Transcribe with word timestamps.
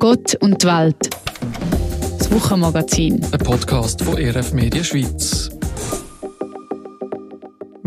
Gott 0.00 0.34
und 0.36 0.62
die 0.62 0.66
Welt. 0.66 1.10
Das 2.18 2.32
Wochenmagazin. 2.32 3.20
Ein 3.32 3.38
Podcast 3.38 4.02
von 4.02 4.14
RF 4.16 4.54
Media 4.54 4.82
Schweiz. 4.82 5.50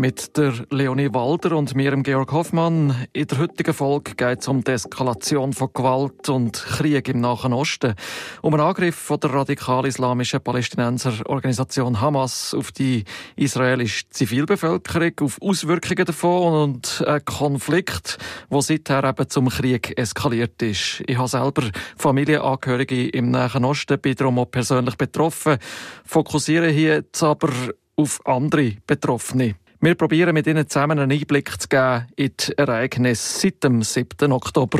Mit 0.04 0.36
der 0.36 0.52
Leonie 0.68 1.08
Walder 1.14 1.56
und 1.56 1.74
mir, 1.74 1.96
Georg 1.96 2.30
Hoffmann. 2.30 3.06
In 3.14 3.26
der 3.26 3.38
heutigen 3.38 3.72
Folge 3.72 4.14
geht 4.14 4.40
es 4.42 4.48
um 4.48 4.62
die 4.62 4.72
Eskalation 4.72 5.54
von 5.54 5.70
Gewalt 5.72 6.28
und 6.28 6.52
Krieg 6.62 7.08
im 7.08 7.22
Nahen 7.22 7.54
Osten, 7.54 7.94
um 8.42 8.52
einen 8.52 8.64
Angriff 8.64 8.96
von 8.96 9.18
der 9.18 9.32
radikal-islamischen 9.32 10.42
Palästinenserorganisation 10.42 12.02
Hamas 12.02 12.52
auf 12.52 12.70
die 12.70 13.04
israelische 13.36 14.06
Zivilbevölkerung, 14.10 15.12
auf 15.22 15.40
Auswirkungen 15.40 16.04
davon 16.04 16.52
und 16.52 17.02
einen 17.06 17.24
Konflikt, 17.24 18.18
der 18.50 18.60
seither 18.60 19.04
eben 19.04 19.30
zum 19.30 19.48
Krieg 19.48 19.98
eskaliert 19.98 20.60
ist. 20.60 21.02
Ich 21.06 21.16
habe 21.16 21.28
selber 21.28 21.62
Familienangehörige 21.96 23.08
im 23.08 23.30
Nahen 23.30 23.64
Osten, 23.64 23.98
bin 23.98 24.16
darum 24.16 24.38
auch 24.38 24.50
persönlich 24.50 24.98
betroffen, 24.98 25.56
fokussiere 26.04 26.68
hier 26.68 26.96
jetzt 26.96 27.22
aber 27.22 27.48
auf 27.96 28.20
andere 28.26 28.72
Betroffene. 28.86 29.54
Wir 29.84 29.96
probieren 29.96 30.32
mit 30.32 30.46
Ihnen 30.46 30.66
zusammen 30.66 30.98
einen 30.98 31.12
Einblick 31.12 31.60
zu 31.60 31.68
geben 31.68 32.06
in 32.16 32.32
die 32.40 32.56
Ereignisse 32.56 33.40
seit 33.40 33.62
dem 33.62 33.82
7. 33.82 34.32
Oktober. 34.32 34.78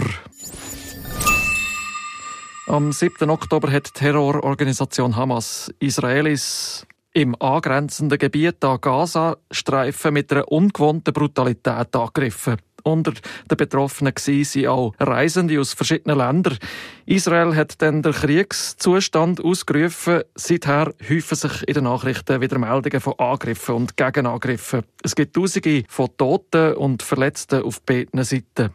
Am 2.69 2.91
7. 2.91 3.29
Oktober 3.29 3.71
hat 3.71 3.89
die 3.89 3.99
Terrororganisation 3.99 5.15
Hamas 5.15 5.71
Israelis 5.79 6.87
im 7.13 7.39
angrenzenden 7.39 8.17
Gebiet 8.17 8.65
an 8.65 8.81
Gaza-Streifen 8.81 10.15
mit 10.15 10.33
einer 10.33 10.51
ungewohnten 10.51 11.13
Brutalität 11.13 11.95
angegriffen. 11.95 12.57
Unter 12.85 13.13
den 13.13 13.57
Betroffenen 13.57 14.15
waren 14.15 14.67
auch 14.67 14.95
Reisende 15.01 15.59
aus 15.59 15.73
verschiedenen 15.73 16.19
Ländern. 16.19 16.59
Israel 17.07 17.57
hat 17.57 17.81
dann 17.81 18.03
den 18.03 18.13
Kriegszustand 18.13 19.43
ausgerufen. 19.43 20.23
Seither 20.35 20.93
häufen 21.09 21.35
sich 21.35 21.67
in 21.67 21.75
den 21.75 21.85
Nachrichten 21.85 22.43
wieder 22.43 22.59
Meldungen 22.59 23.01
von 23.01 23.19
Angriffen 23.19 23.75
und 23.75 23.97
Gegenangriffen. 23.97 24.83
Es 25.03 25.15
gibt 25.15 25.35
Tausende 25.35 25.85
von 25.89 26.11
Toten 26.19 26.75
und 26.75 27.03
Verletzten 27.03 27.63
auf 27.63 27.81
beiden 27.81 28.23
Seiten. 28.23 28.71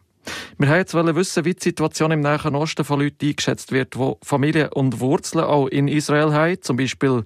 Wir 0.57 0.67
wollten 0.69 1.07
jetzt 1.07 1.15
wissen, 1.15 1.45
wie 1.45 1.53
die 1.53 1.63
Situation 1.63 2.11
im 2.11 2.21
Nahen 2.21 2.55
Osten 2.55 2.83
von 2.83 2.99
Leuten 2.99 3.27
eingeschätzt 3.27 3.71
wird, 3.71 3.95
die 3.95 4.13
Familie 4.23 4.71
und 4.71 4.99
Wurzeln 4.99 5.45
auch 5.45 5.67
in 5.67 5.87
Israel 5.87 6.33
haben, 6.33 6.61
zum 6.61 6.77
Beispiel 6.77 7.23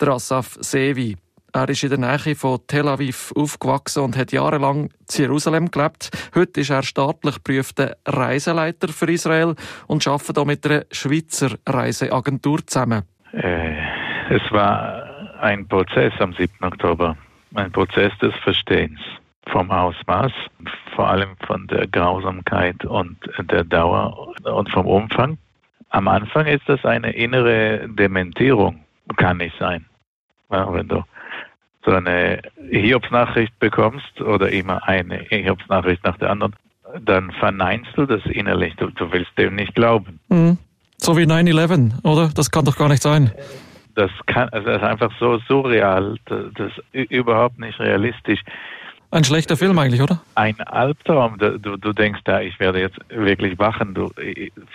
der 0.00 0.08
Asaf 0.08 0.56
Sevi. 0.60 1.16
Er 1.54 1.68
ist 1.68 1.84
in 1.84 1.90
der 1.90 1.98
Nähe 1.98 2.34
von 2.34 2.60
Tel 2.66 2.88
Aviv 2.88 3.30
aufgewachsen 3.36 4.02
und 4.02 4.16
hat 4.16 4.32
jahrelang 4.32 4.84
in 4.84 4.90
Jerusalem 5.10 5.70
gelebt. 5.70 6.08
Heute 6.34 6.60
ist 6.62 6.70
er 6.70 6.82
staatlich 6.82 7.34
geprüfter 7.34 7.94
Reiseleiter 8.06 8.88
für 8.88 9.12
Israel 9.12 9.54
und 9.86 10.06
arbeitet 10.08 10.38
auch 10.38 10.46
mit 10.46 10.64
einer 10.64 10.84
Schweizer 10.90 11.50
Reiseagentur 11.66 12.66
zusammen. 12.66 13.02
Äh, 13.32 13.74
es 14.30 14.40
war 14.50 15.04
ein 15.42 15.68
Prozess 15.68 16.14
am 16.20 16.32
7. 16.32 16.52
Oktober, 16.62 17.18
ein 17.54 17.70
Prozess 17.70 18.16
des 18.22 18.34
Verstehens 18.36 19.00
vom 19.48 19.70
Ausmaß, 19.70 20.32
vor 20.96 21.08
allem 21.08 21.36
von 21.46 21.66
der 21.66 21.86
Grausamkeit 21.86 22.82
und 22.86 23.18
der 23.50 23.64
Dauer 23.64 24.34
und 24.44 24.70
vom 24.70 24.86
Umfang. 24.86 25.36
Am 25.90 26.08
Anfang 26.08 26.46
ist 26.46 26.66
das 26.66 26.82
eine 26.86 27.12
innere 27.12 27.86
Dementierung, 27.88 28.82
kann 29.18 29.36
nicht 29.36 29.58
sein. 29.58 29.84
Ja, 30.50 30.72
wenn 30.72 30.88
du 30.88 31.02
so 31.84 31.92
eine 31.92 32.40
Hiobsnachricht 32.70 33.58
bekommst 33.58 34.20
oder 34.20 34.50
immer 34.50 34.86
eine 34.88 35.18
Hiobsnachricht 35.28 36.04
nach 36.04 36.16
der 36.18 36.30
anderen, 36.30 36.54
dann 37.00 37.30
verneinst 37.32 37.90
du 37.96 38.06
das 38.06 38.24
innerlich. 38.26 38.74
Du, 38.76 38.88
du 38.88 39.10
willst 39.12 39.36
dem 39.36 39.56
nicht 39.56 39.74
glauben. 39.74 40.20
Mhm. 40.28 40.58
So 40.96 41.16
wie 41.16 41.24
9-11, 41.24 42.04
oder? 42.04 42.30
Das 42.34 42.50
kann 42.50 42.64
doch 42.64 42.76
gar 42.76 42.88
nicht 42.88 43.02
sein. 43.02 43.32
Das 43.94 44.10
kann, 44.26 44.48
also 44.50 44.68
das 44.68 44.76
ist 44.76 44.88
einfach 44.88 45.12
so 45.18 45.38
surreal, 45.48 46.16
das, 46.26 46.72
ist 46.92 47.10
überhaupt 47.10 47.58
nicht 47.58 47.78
realistisch. 47.80 48.40
Ein 49.10 49.24
schlechter 49.24 49.56
Film 49.56 49.78
eigentlich, 49.78 50.00
oder? 50.00 50.22
Ein 50.36 50.58
Albtraum. 50.60 51.38
Du, 51.38 51.58
du 51.58 51.92
denkst 51.92 52.20
da, 52.24 52.40
ich 52.40 52.58
werde 52.58 52.80
jetzt 52.80 52.96
wirklich 53.10 53.58
wachen. 53.58 53.92
Du, 53.92 54.10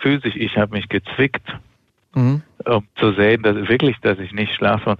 physisch, 0.02 0.36
ich 0.36 0.56
habe 0.58 0.76
mich 0.76 0.88
gezwickt, 0.90 1.42
mhm. 2.14 2.44
um 2.66 2.86
zu 2.98 3.14
sehen, 3.14 3.42
dass 3.42 3.56
wirklich, 3.68 3.98
dass 4.02 4.20
ich 4.20 4.34
nicht 4.34 4.54
schlafe. 4.54 4.98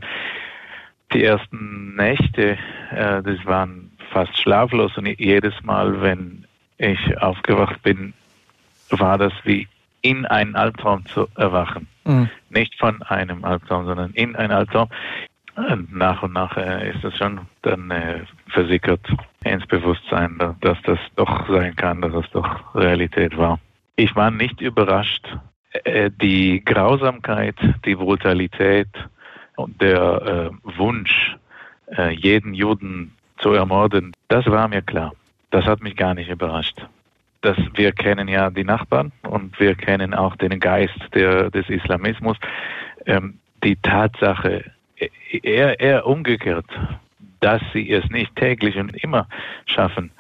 Die 1.14 1.24
ersten 1.24 1.96
Nächte, 1.96 2.58
äh, 2.92 3.24
das 3.24 3.46
waren 3.46 3.92
fast 4.12 4.38
schlaflos 4.38 4.98
und 4.98 5.08
jedes 5.20 5.54
Mal, 5.64 6.02
wenn 6.02 6.46
ich 6.78 7.18
aufgewacht 7.22 7.82
bin, 7.84 8.14
war 8.90 9.18
das 9.18 9.34
wie 9.44 9.68
in 10.02 10.26
einen 10.26 10.56
Albtraum 10.56 11.06
zu 11.08 11.28
erwachen. 11.36 11.88
Mhm. 12.06 12.30
Nicht 12.50 12.78
von 12.78 13.02
einem 13.04 13.44
Albtraum, 13.44 13.86
sondern 13.86 14.12
in 14.12 14.36
einen 14.36 14.52
Albtraum. 14.52 14.90
Und 15.56 15.96
nach 15.96 16.22
und 16.22 16.34
nach 16.34 16.56
äh, 16.56 16.92
ist 16.92 17.04
das 17.04 17.18
schon 17.18 17.42
dann 17.64 17.90
äh, 17.90 18.22
versickert 18.50 19.02
ins 19.44 19.66
Bewusstsein, 19.66 20.38
dass 20.62 20.78
das 20.84 21.00
doch 21.16 21.48
sein 21.50 21.76
kann, 21.76 22.02
dass 22.02 22.14
das 22.14 22.30
doch 22.32 22.76
Realität 22.76 23.36
war. 23.38 23.60
Ich 23.96 24.16
war 24.16 24.30
nicht 24.30 24.62
überrascht. 24.62 25.26
Äh, 25.84 26.12
die 26.22 26.64
Grausamkeit, 26.64 27.56
die 27.86 27.96
Brutalität, 27.96 28.88
der 29.80 30.52
äh, 30.64 30.78
Wunsch, 30.78 31.36
äh, 31.98 32.14
jeden 32.14 32.54
Juden 32.54 33.14
zu 33.40 33.52
ermorden, 33.54 34.14
das 34.28 34.46
war 34.48 34.68
mir 34.68 34.82
klar. 34.82 35.14
Das 35.52 35.66
hat 35.66 35.82
mich 35.82 35.96
gar 35.96 36.14
nicht 36.14 36.30
überrascht. 36.30 36.86
Das, 37.42 37.58
wir 37.76 37.92
kennen 37.92 38.28
ja 38.28 38.50
die 38.50 38.64
Nachbarn 38.64 39.12
und 39.24 39.60
wir 39.60 39.76
kennen 39.76 40.14
auch 40.14 40.36
den 40.36 40.60
Geist 40.60 41.00
der, 41.14 41.50
des 41.50 41.70
Islamismus. 41.70 42.38
Ähm, 43.06 43.40
die 43.64 43.76
Tatsache, 43.78 44.66
eher, 45.44 45.80
eher 45.80 46.06
umgekehrt, 46.06 46.66
dass 47.40 47.62
sie 47.74 47.92
es 47.92 48.06
nicht 48.10 48.36
täglich 48.36 48.78
und 48.78 48.96
immer 49.04 49.28
schaffen, 49.66 50.12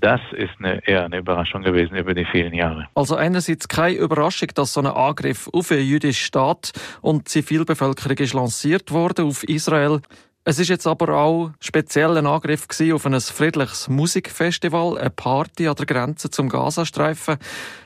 das 0.00 0.20
ist 0.32 0.52
eine, 0.58 0.86
eher 0.86 1.04
eine 1.04 1.18
Überraschung 1.18 1.62
gewesen 1.62 1.96
über 1.96 2.14
die 2.14 2.24
vielen 2.24 2.54
Jahre. 2.54 2.88
Also 2.94 3.14
einerseits 3.16 3.68
keine 3.68 3.96
Überraschung, 3.96 4.48
dass 4.54 4.72
so 4.72 4.80
ein 4.80 4.86
Angriff 4.86 5.48
auf 5.52 5.70
einen 5.70 5.86
jüdischen 5.86 6.24
Staat 6.24 6.72
und 7.00 7.26
die 7.26 7.42
Zivilbevölkerung 7.42 8.16
ist 8.18 8.34
lanciert 8.34 8.90
worden 8.90 9.26
auf 9.26 9.44
Israel. 9.44 10.00
Es 10.46 10.58
ist 10.58 10.68
jetzt 10.68 10.86
aber 10.86 11.16
auch 11.16 11.52
speziell 11.60 12.18
ein 12.18 12.26
Angriff 12.26 12.66
auf 12.92 13.06
ein 13.06 13.18
friedliches 13.18 13.88
Musikfestival, 13.88 14.98
eine 14.98 15.08
Party 15.08 15.68
an 15.68 15.76
der 15.76 15.86
Grenze 15.86 16.28
zum 16.28 16.50
Gazastreifen 16.50 17.38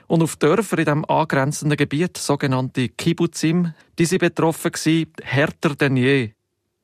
und 0.08 0.22
auf 0.22 0.34
Dörfer 0.36 0.78
in 0.78 0.86
dem 0.86 1.04
angrenzenden 1.04 1.76
Gebiet, 1.76 2.16
sogenannte 2.16 2.88
Kibbutzim, 2.88 3.74
die 3.98 4.06
sie 4.06 4.18
betroffen 4.18 4.72
waren, 4.72 5.06
härter 5.22 5.76
denn 5.76 5.96
je. 5.96 6.30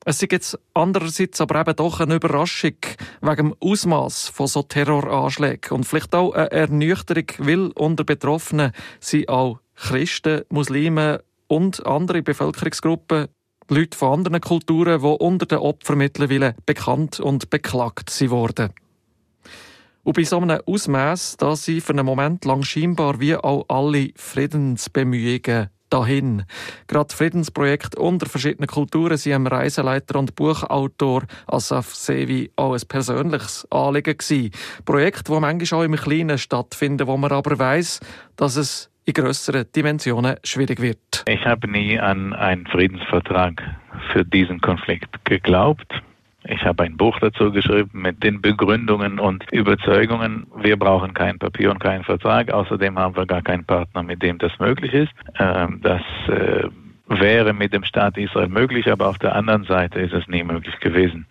Es 0.07 0.23
ist 0.23 0.33
jetzt 0.33 0.59
andererseits 0.75 1.41
aber 1.41 1.61
eben 1.61 1.77
doch 1.77 2.01
eine 2.01 2.17
Überraschung 2.17 2.77
wegen 3.23 3.37
dem 3.37 3.57
Ausmaß 3.59 4.29
von 4.29 4.47
so 4.47 4.63
Terroranschlägen 4.63 5.73
und 5.73 5.85
vielleicht 5.85 6.15
auch 6.15 6.33
eine 6.33 6.51
Ernüchterung, 6.51 7.27
weil 7.39 7.67
unter 7.69 8.05
Betroffenen 8.05 8.73
sind 9.01 9.31
auch 9.31 9.61
Christen, 9.77 10.43
Muslime 10.51 11.25
und 11.47 11.87
andere 11.87 12.23
Bevölkerungsgruppen, 12.23 13.29
Leute 13.71 13.97
von 13.97 14.19
anderen 14.19 14.43
Kulturen, 14.43 15.01
die 15.01 15.07
unter 15.07 15.47
den 15.47 15.59
Opfern 15.59 15.99
mittlerweile 15.99 16.55
bekannt 16.67 17.19
und 17.19 17.49
beklagt 17.49 18.11
sind 18.11 18.31
worden. 18.31 18.71
Und 20.03 20.17
bei 20.17 20.25
so 20.25 20.39
einem 20.39 20.61
Ausmaß, 20.67 21.39
da 21.39 21.57
sind 21.57 21.83
für 21.83 21.95
einen 21.95 22.05
Moment 22.05 22.45
lang 22.45 22.63
scheinbar 22.63 23.21
wie 23.21 23.37
auch 23.37 23.65
alle 23.69 24.11
Friedensbemühungen 24.17 25.71
dahin. 25.95 26.45
Gerade 26.89 27.15
Friedensprojekte 27.15 27.99
unter 27.99 28.27
verschiedenen 28.27 28.67
Kulturen 28.67 29.17
sind 29.17 29.33
dem 29.33 29.47
Reiseleiter 29.47 30.19
und 30.19 30.35
Buchautor 30.35 31.23
Asaf 31.47 31.95
Sevi 31.95 32.51
auch 32.57 32.75
ein 32.75 32.83
persönliches 32.89 33.67
Anliegen 33.71 34.19
gewesen. 34.19 34.51
Projekte, 34.85 35.33
die 35.33 35.41
manchmal 35.41 35.81
auch 35.81 35.85
im 35.85 35.97
Kleinen 35.97 36.39
stattfinden, 36.39 37.07
wo 37.07 37.17
man 37.17 37.33
aber 37.33 37.59
weiß, 37.59 38.01
dass 38.37 38.57
es 38.57 38.91
in 39.05 39.15
größeren 39.15 39.67
Dimensionen 39.75 40.37
schwierig 40.43 40.81
wird. 40.81 41.25
Ich 41.29 41.45
habe 41.45 41.71
nie 41.71 41.99
an 41.99 42.33
einen 42.33 42.67
Friedensvertrag 42.67 43.63
für 44.13 44.25
diesen 44.25 44.61
Konflikt 44.61 45.25
geglaubt. 45.25 46.03
Ich 46.47 46.63
habe 46.65 46.85
ein 46.85 46.97
Buch 46.97 47.19
dazu 47.21 47.51
geschrieben 47.51 48.03
mit 48.03 48.23
den 48.23 48.43
Begründungen 48.43 49.19
und 49.19 49.51
Überzeugungen. 49.51 50.47
Wir 50.57 50.79
brauchen 50.79 51.15
kein 51.15 51.39
Papier 51.39 51.71
und 51.71 51.81
keinen 51.81 52.05
Vertrag. 52.05 52.53
Außerdem 52.53 52.99
haben 52.99 53.17
wir 53.17 53.25
gar 53.25 53.41
keinen 53.41 53.65
Partner, 53.65 54.03
mit 54.03 54.23
dem 54.23 54.39
das 54.39 54.53
möglich 54.59 54.93
ist. 54.93 55.13
Ähm, 55.39 55.81
das 55.83 56.03
äh, 56.29 56.69
wäre 57.09 57.55
mit 57.55 57.73
dem 57.73 57.85
Staat 57.85 58.19
Israel 58.19 58.49
möglich, 58.49 58.91
aber 58.91 59.09
auf 59.09 59.19
der 59.19 59.35
anderen 59.35 59.65
Seite 59.65 60.01
ist 60.01 60.13
es 60.13 60.29
nie 60.29 60.43
möglich 60.43 60.79
gewesen. 60.81 61.27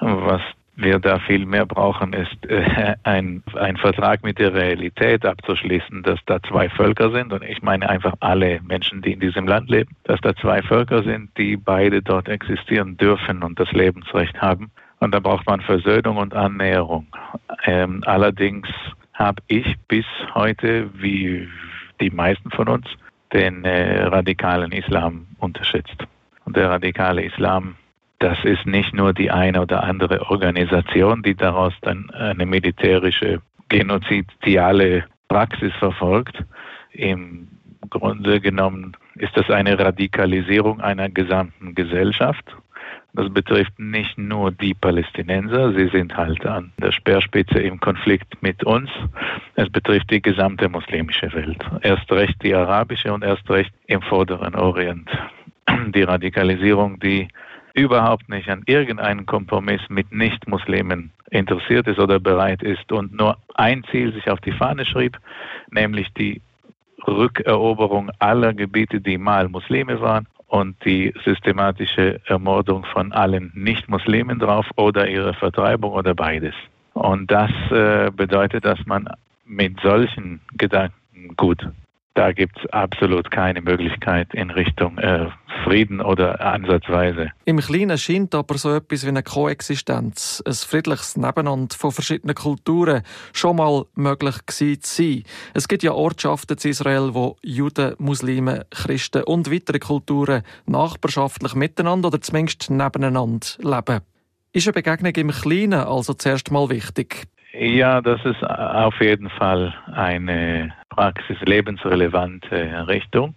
Was 0.00 0.42
wir 0.76 0.98
da 0.98 1.18
viel 1.20 1.46
mehr 1.46 1.66
brauchen, 1.66 2.12
ist 2.12 2.36
äh, 2.48 2.94
ein, 3.04 3.42
ein 3.54 3.76
Vertrag 3.76 4.22
mit 4.22 4.38
der 4.38 4.54
Realität 4.54 5.24
abzuschließen, 5.24 6.02
dass 6.02 6.18
da 6.26 6.42
zwei 6.42 6.68
Völker 6.68 7.10
sind. 7.10 7.32
Und 7.32 7.42
ich 7.44 7.62
meine 7.62 7.88
einfach 7.88 8.14
alle 8.20 8.60
Menschen, 8.62 9.02
die 9.02 9.12
in 9.12 9.20
diesem 9.20 9.46
Land 9.46 9.70
leben, 9.70 9.94
dass 10.04 10.20
da 10.20 10.34
zwei 10.34 10.62
Völker 10.62 11.02
sind, 11.02 11.30
die 11.38 11.56
beide 11.56 12.02
dort 12.02 12.28
existieren 12.28 12.96
dürfen 12.96 13.42
und 13.42 13.58
das 13.60 13.70
Lebensrecht 13.72 14.40
haben. 14.40 14.70
Und 15.00 15.14
da 15.14 15.20
braucht 15.20 15.46
man 15.46 15.60
Versöhnung 15.60 16.16
und 16.16 16.34
Annäherung. 16.34 17.06
Ähm, 17.64 18.02
allerdings 18.06 18.68
habe 19.12 19.42
ich 19.46 19.76
bis 19.88 20.06
heute, 20.34 20.90
wie 20.94 21.48
die 22.00 22.10
meisten 22.10 22.50
von 22.50 22.68
uns, 22.68 22.86
den 23.32 23.64
äh, 23.64 24.04
radikalen 24.04 24.72
Islam 24.72 25.26
unterschätzt. 25.38 26.04
Und 26.44 26.56
der 26.56 26.70
radikale 26.70 27.24
Islam, 27.24 27.76
das 28.24 28.42
ist 28.42 28.64
nicht 28.64 28.94
nur 28.94 29.12
die 29.12 29.30
eine 29.30 29.60
oder 29.60 29.84
andere 29.84 30.30
Organisation, 30.30 31.22
die 31.22 31.34
daraus 31.34 31.74
dann 31.82 32.08
eine 32.08 32.46
militärische 32.46 33.42
genozidiale 33.68 35.04
Praxis 35.28 35.74
verfolgt. 35.78 36.42
Im 36.92 37.48
Grunde 37.90 38.40
genommen 38.40 38.96
ist 39.16 39.36
das 39.36 39.50
eine 39.50 39.78
Radikalisierung 39.78 40.80
einer 40.80 41.10
gesamten 41.10 41.74
Gesellschaft. 41.74 42.46
Das 43.12 43.28
betrifft 43.30 43.78
nicht 43.78 44.16
nur 44.16 44.50
die 44.52 44.72
Palästinenser, 44.72 45.74
sie 45.74 45.88
sind 45.88 46.16
halt 46.16 46.46
an 46.46 46.72
der 46.78 46.92
Speerspitze 46.92 47.58
im 47.58 47.78
Konflikt 47.78 48.42
mit 48.42 48.64
uns. 48.64 48.88
Es 49.54 49.68
betrifft 49.68 50.10
die 50.10 50.22
gesamte 50.22 50.70
muslimische 50.70 51.30
Welt. 51.34 51.62
Erst 51.82 52.10
recht 52.10 52.42
die 52.42 52.54
arabische 52.54 53.12
und 53.12 53.22
erst 53.22 53.50
recht 53.50 53.72
im 53.86 54.00
vorderen 54.00 54.54
Orient. 54.54 55.10
Die 55.94 56.02
Radikalisierung, 56.02 56.98
die 57.00 57.28
überhaupt 57.74 58.28
nicht 58.28 58.48
an 58.48 58.62
irgendeinen 58.66 59.26
Kompromiss 59.26 59.82
mit 59.88 60.12
Nicht-Muslimen 60.12 61.12
interessiert 61.30 61.86
ist 61.88 61.98
oder 61.98 62.20
bereit 62.20 62.62
ist 62.62 62.90
und 62.92 63.12
nur 63.12 63.36
ein 63.54 63.84
Ziel 63.90 64.12
sich 64.12 64.30
auf 64.30 64.40
die 64.40 64.52
Fahne 64.52 64.86
schrieb, 64.86 65.18
nämlich 65.70 66.12
die 66.14 66.40
Rückeroberung 67.06 68.10
aller 68.20 68.54
Gebiete, 68.54 69.00
die 69.00 69.18
mal 69.18 69.48
Muslime 69.48 70.00
waren 70.00 70.26
und 70.46 70.76
die 70.84 71.12
systematische 71.24 72.20
Ermordung 72.26 72.84
von 72.92 73.12
allen 73.12 73.50
Nicht-Muslimen 73.54 74.38
drauf 74.38 74.66
oder 74.76 75.08
ihre 75.08 75.34
Vertreibung 75.34 75.92
oder 75.92 76.14
beides. 76.14 76.54
Und 76.92 77.30
das 77.30 77.50
äh, 77.70 78.10
bedeutet, 78.12 78.64
dass 78.64 78.78
man 78.86 79.08
mit 79.44 79.80
solchen 79.80 80.40
Gedanken 80.56 81.34
gut 81.36 81.66
da 82.14 82.32
gibt 82.32 82.58
es 82.58 82.70
absolut 82.70 83.30
keine 83.30 83.60
Möglichkeit 83.60 84.32
in 84.34 84.50
Richtung 84.50 84.98
äh, 84.98 85.26
Frieden 85.64 86.00
oder 86.00 86.40
ansatzweise. 86.40 87.30
Im 87.44 87.58
Kleinen 87.58 87.98
scheint 87.98 88.34
aber 88.34 88.56
so 88.56 88.74
etwas 88.74 89.04
wie 89.04 89.08
eine 89.08 89.22
Koexistenz, 89.22 90.42
ein 90.46 90.54
friedliches 90.54 91.16
Nebeneinander 91.16 91.76
von 91.76 91.90
verschiedenen 91.90 92.34
Kulturen 92.34 93.02
schon 93.32 93.56
mal 93.56 93.86
möglich 93.94 94.36
gewesen 94.46 94.82
zu 94.82 95.02
sein. 95.02 95.22
Es 95.54 95.66
gibt 95.66 95.82
ja 95.82 95.92
Ortschaften 95.92 96.56
in 96.62 96.70
Israel, 96.70 97.14
wo 97.14 97.36
Juden, 97.42 97.94
Muslime, 97.98 98.66
Christen 98.70 99.24
und 99.24 99.50
weitere 99.50 99.80
Kulturen 99.80 100.42
nachbarschaftlich 100.66 101.54
miteinander 101.54 102.08
oder 102.08 102.20
zumindest 102.20 102.70
nebeneinander 102.70 103.46
leben. 103.58 104.00
Ist 104.52 104.68
eine 104.68 104.72
Begegnung 104.74 105.12
im 105.16 105.30
Kleinen 105.30 105.80
also 105.80 106.14
zuerst 106.14 106.52
mal 106.52 106.70
wichtig? 106.70 107.26
Ja, 107.58 108.00
das 108.00 108.20
ist 108.24 108.42
auf 108.42 109.00
jeden 109.00 109.30
Fall 109.30 109.74
eine 109.92 110.74
Praxis 110.94 111.36
lebensrelevante 111.44 112.86
Richtung. 112.86 113.34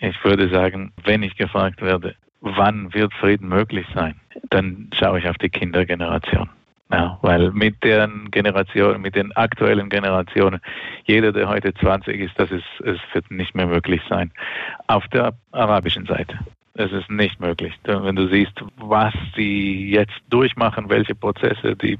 Ich 0.00 0.22
würde 0.24 0.48
sagen, 0.48 0.92
wenn 1.04 1.22
ich 1.22 1.36
gefragt 1.36 1.82
werde, 1.82 2.14
wann 2.40 2.94
wird 2.94 3.12
Frieden 3.14 3.48
möglich 3.48 3.86
sein, 3.94 4.14
dann 4.50 4.88
schaue 4.94 5.18
ich 5.18 5.28
auf 5.28 5.36
die 5.38 5.48
Kindergeneration. 5.48 6.48
Ja, 6.92 7.18
weil 7.22 7.50
mit 7.52 7.82
den 7.82 8.30
Generationen, 8.30 9.00
mit 9.00 9.16
den 9.16 9.32
aktuellen 9.32 9.88
Generationen, 9.88 10.60
jeder, 11.04 11.32
der 11.32 11.48
heute 11.48 11.72
20 11.72 12.20
ist, 12.20 12.38
das 12.38 12.50
ist, 12.50 12.66
es 12.84 12.98
wird 13.14 13.30
nicht 13.30 13.54
mehr 13.54 13.66
möglich 13.66 14.02
sein. 14.08 14.30
Auf 14.88 15.08
der 15.08 15.32
arabischen 15.52 16.06
Seite. 16.06 16.38
Es 16.74 16.92
ist 16.92 17.10
nicht 17.10 17.40
möglich. 17.40 17.72
Wenn 17.84 18.16
du 18.16 18.28
siehst, 18.28 18.62
was 18.76 19.14
sie 19.34 19.90
jetzt 19.90 20.20
durchmachen, 20.30 20.88
welche 20.88 21.14
Prozesse, 21.14 21.74
die 21.74 21.98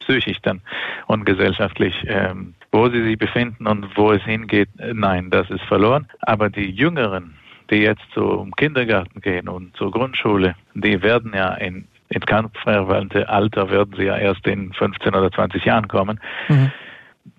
psychisch 0.00 0.38
dann 0.42 0.60
und 1.06 1.24
gesellschaftlich, 1.24 1.94
ähm, 2.06 2.54
wo 2.72 2.88
sie 2.88 3.02
sich 3.02 3.18
befinden 3.18 3.66
und 3.66 3.86
wo 3.96 4.12
es 4.12 4.22
hingeht, 4.22 4.68
nein, 4.92 5.30
das 5.30 5.50
ist 5.50 5.62
verloren. 5.62 6.06
Aber 6.20 6.50
die 6.50 6.70
Jüngeren, 6.70 7.34
die 7.70 7.76
jetzt 7.76 8.02
zum 8.14 8.54
Kindergarten 8.56 9.20
gehen 9.20 9.48
und 9.48 9.76
zur 9.76 9.90
Grundschule, 9.90 10.54
die 10.74 11.02
werden 11.02 11.32
ja 11.34 11.54
in, 11.54 11.86
in 12.08 12.20
kampfverwandte 12.20 13.28
Alter 13.28 13.70
werden 13.70 13.94
sie 13.96 14.04
ja 14.04 14.16
erst 14.16 14.46
in 14.46 14.72
15 14.72 15.14
oder 15.14 15.30
20 15.30 15.64
Jahren 15.64 15.88
kommen. 15.88 16.20
Mhm. 16.48 16.70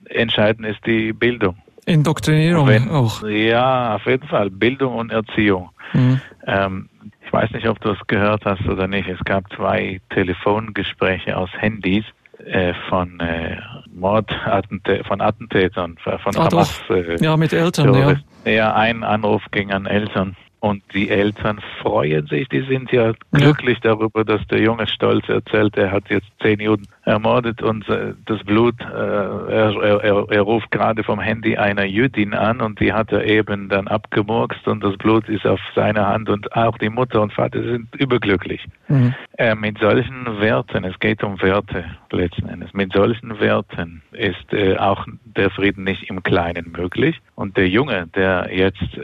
Entscheidend 0.05 0.67
ist 0.67 0.85
die 0.85 1.13
Bildung. 1.13 1.55
Indoktrinierung 1.85 2.67
Wenn, 2.67 2.89
auch. 2.89 3.23
Ja, 3.23 3.95
auf 3.95 4.05
jeden 4.05 4.27
Fall. 4.27 4.49
Bildung 4.49 4.95
und 4.95 5.11
Erziehung. 5.11 5.69
Mhm. 5.93 6.21
Ähm, 6.45 6.89
ich 7.25 7.33
weiß 7.33 7.51
nicht, 7.51 7.67
ob 7.67 7.79
du 7.79 7.91
es 7.91 8.07
gehört 8.07 8.45
hast 8.45 8.67
oder 8.67 8.87
nicht. 8.87 9.07
Es 9.07 9.23
gab 9.23 9.51
zwei 9.53 10.01
Telefongespräche 10.09 11.37
aus 11.37 11.49
Handys 11.57 12.03
äh, 12.45 12.73
von 12.89 13.19
äh, 13.19 13.57
Mordattentä 13.93 15.03
von 15.07 15.21
Attentätern, 15.21 15.97
von 16.03 16.37
ah, 16.37 16.45
Hamas. 16.45 16.81
Äh, 16.89 17.23
ja, 17.23 17.37
mit 17.37 17.53
Eltern, 17.53 17.93
ja. 17.93 18.51
Ja, 18.51 18.73
ein 18.73 19.03
Anruf 19.03 19.43
ging 19.51 19.71
an 19.71 19.85
Eltern 19.85 20.35
und 20.61 20.83
die 20.93 21.09
Eltern 21.09 21.59
freuen 21.81 22.27
sich, 22.27 22.47
die 22.49 22.61
sind 22.61 22.91
ja 22.91 23.13
glücklich 23.31 23.79
ja. 23.83 23.95
darüber, 23.95 24.23
dass 24.23 24.45
der 24.47 24.61
Junge 24.61 24.85
stolz 24.85 25.27
erzählt, 25.27 25.75
er 25.75 25.91
hat 25.91 26.07
jetzt 26.09 26.27
zehn 26.39 26.59
Juden 26.59 26.85
ermordet 27.03 27.63
und 27.63 27.89
äh, 27.89 28.13
das 28.27 28.43
Blut, 28.43 28.79
äh, 28.79 28.85
er, 28.85 29.75
er, 29.81 30.25
er, 30.29 30.41
ruft 30.41 30.69
gerade 30.69 31.03
vom 31.03 31.19
Handy 31.19 31.57
einer 31.57 31.85
Jüdin 31.85 32.35
an 32.35 32.61
und 32.61 32.79
die 32.79 32.93
hat 32.93 33.11
er 33.11 33.25
eben 33.25 33.69
dann 33.69 33.87
abgemurkst 33.87 34.67
und 34.67 34.83
das 34.83 34.95
Blut 34.97 35.27
ist 35.29 35.47
auf 35.47 35.59
seiner 35.73 36.05
Hand 36.05 36.29
und 36.29 36.55
auch 36.55 36.77
die 36.77 36.89
Mutter 36.89 37.23
und 37.23 37.33
Vater 37.33 37.63
sind 37.63 37.87
überglücklich. 37.95 38.63
Mhm. 38.87 39.15
Äh, 39.39 39.55
mit 39.55 39.79
solchen 39.79 40.39
Werten, 40.39 40.83
es 40.83 40.99
geht 40.99 41.23
um 41.23 41.41
Werte 41.41 41.85
letzten 42.11 42.47
Endes, 42.47 42.71
mit 42.73 42.93
solchen 42.93 43.39
Werten 43.39 44.03
ist 44.11 44.53
äh, 44.53 44.77
auch 44.77 45.07
der 45.23 45.49
Frieden 45.49 45.85
nicht 45.85 46.03
im 46.03 46.21
Kleinen 46.21 46.71
möglich 46.71 47.19
und 47.33 47.57
der 47.57 47.67
Junge, 47.67 48.07
der 48.13 48.49
jetzt 48.53 49.01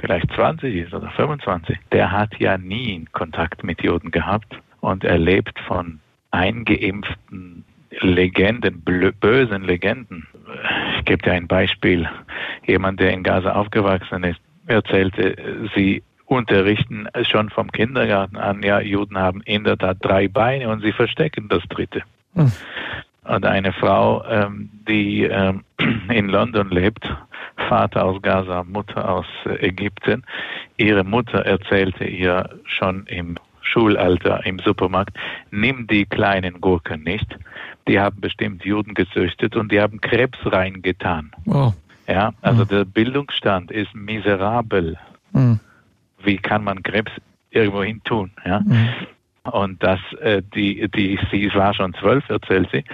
vielleicht 0.00 0.30
20 0.32 0.74
ist 0.74 0.94
oder 0.94 1.10
25, 1.10 1.78
der 1.92 2.10
hat 2.10 2.38
ja 2.38 2.58
nie 2.58 3.04
Kontakt 3.12 3.64
mit 3.64 3.82
Juden 3.82 4.10
gehabt 4.10 4.58
und 4.80 5.04
er 5.04 5.18
lebt 5.18 5.58
von 5.60 6.00
eingeimpften 6.30 7.64
Legenden, 8.00 8.82
bösen 9.20 9.62
Legenden. 9.62 10.26
Ich 10.98 11.04
gebe 11.04 11.22
dir 11.22 11.32
ein 11.32 11.46
Beispiel. 11.46 12.08
Jemand, 12.66 12.98
der 12.98 13.12
in 13.12 13.22
Gaza 13.22 13.52
aufgewachsen 13.52 14.24
ist, 14.24 14.40
erzählte, 14.66 15.68
sie 15.74 16.02
unterrichten 16.26 17.08
schon 17.22 17.50
vom 17.50 17.70
Kindergarten 17.70 18.36
an, 18.36 18.62
ja, 18.62 18.80
Juden 18.80 19.18
haben 19.18 19.42
in 19.42 19.64
der 19.64 19.78
Tat 19.78 19.98
drei 20.00 20.28
Beine 20.28 20.68
und 20.70 20.82
sie 20.82 20.92
verstecken 20.92 21.48
das 21.48 21.62
dritte. 21.68 22.02
Hm. 22.34 22.50
Und 23.24 23.46
eine 23.46 23.72
Frau, 23.72 24.24
ähm, 24.28 24.70
die 24.88 25.24
ähm, 25.24 25.64
in 26.08 26.28
London 26.28 26.70
lebt, 26.70 27.08
Vater 27.56 28.04
aus 28.04 28.20
Gaza, 28.22 28.64
Mutter 28.64 29.08
aus 29.08 29.26
äh, 29.46 29.66
Ägypten. 29.66 30.24
Ihre 30.76 31.04
Mutter 31.04 31.46
erzählte 31.46 32.04
ihr 32.04 32.48
schon 32.64 33.06
im 33.06 33.36
Schulalter 33.60 34.44
im 34.44 34.58
Supermarkt, 34.58 35.16
nimm 35.50 35.86
die 35.86 36.04
kleinen 36.04 36.60
Gurken 36.60 37.02
nicht. 37.02 37.26
Die 37.88 37.98
haben 37.98 38.20
bestimmt 38.20 38.64
Juden 38.64 38.94
gezüchtet 38.94 39.56
und 39.56 39.72
die 39.72 39.80
haben 39.80 40.00
Krebs 40.00 40.38
reingetan. 40.44 41.32
Oh. 41.46 41.72
Ja, 42.06 42.32
also 42.42 42.64
mhm. 42.64 42.68
der 42.68 42.84
Bildungsstand 42.84 43.70
ist 43.70 43.94
miserabel. 43.94 44.98
Mhm. 45.32 45.60
Wie 46.22 46.36
kann 46.36 46.64
man 46.64 46.82
Krebs 46.82 47.12
irgendwo 47.50 47.82
hin 47.82 48.00
tun? 48.04 48.30
Ja? 48.44 48.60
Mhm. 48.60 48.88
Und 49.44 49.82
das, 49.82 50.00
äh, 50.20 50.42
die, 50.54 50.88
die, 50.88 51.18
sie 51.30 51.52
war 51.54 51.74
schon 51.74 51.94
zwölf, 51.94 52.28
erzählt 52.28 52.68
sie, 52.72 52.84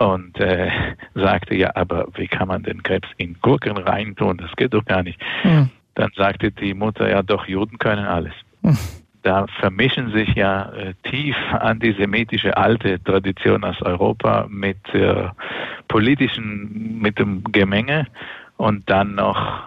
und 0.00 0.40
äh, 0.40 0.70
sagte, 1.14 1.54
ja, 1.54 1.70
aber 1.74 2.08
wie 2.14 2.26
kann 2.26 2.48
man 2.48 2.62
den 2.62 2.82
Krebs 2.82 3.08
in 3.18 3.36
Gurken 3.42 3.76
reintun? 3.76 4.38
Das 4.38 4.50
geht 4.56 4.72
doch 4.72 4.84
gar 4.86 5.02
nicht. 5.02 5.20
Mhm. 5.44 5.68
Dann 5.94 6.10
sagte 6.16 6.50
die 6.50 6.72
Mutter, 6.72 7.10
ja 7.10 7.22
doch, 7.22 7.46
Juden 7.46 7.78
können 7.78 8.06
alles. 8.06 8.32
Mhm. 8.62 8.78
Da 9.22 9.46
vermischen 9.60 10.10
sich 10.12 10.34
ja 10.34 10.72
äh, 10.72 10.94
tief 11.02 11.36
antisemitische 11.52 12.56
alte 12.56 13.02
Tradition 13.04 13.62
aus 13.62 13.80
Europa 13.82 14.46
mit 14.48 14.78
äh, 14.94 15.28
politischen, 15.88 16.98
mit 16.98 17.18
dem 17.18 17.44
Gemenge 17.44 18.06
und 18.56 18.88
dann 18.88 19.16
noch 19.16 19.64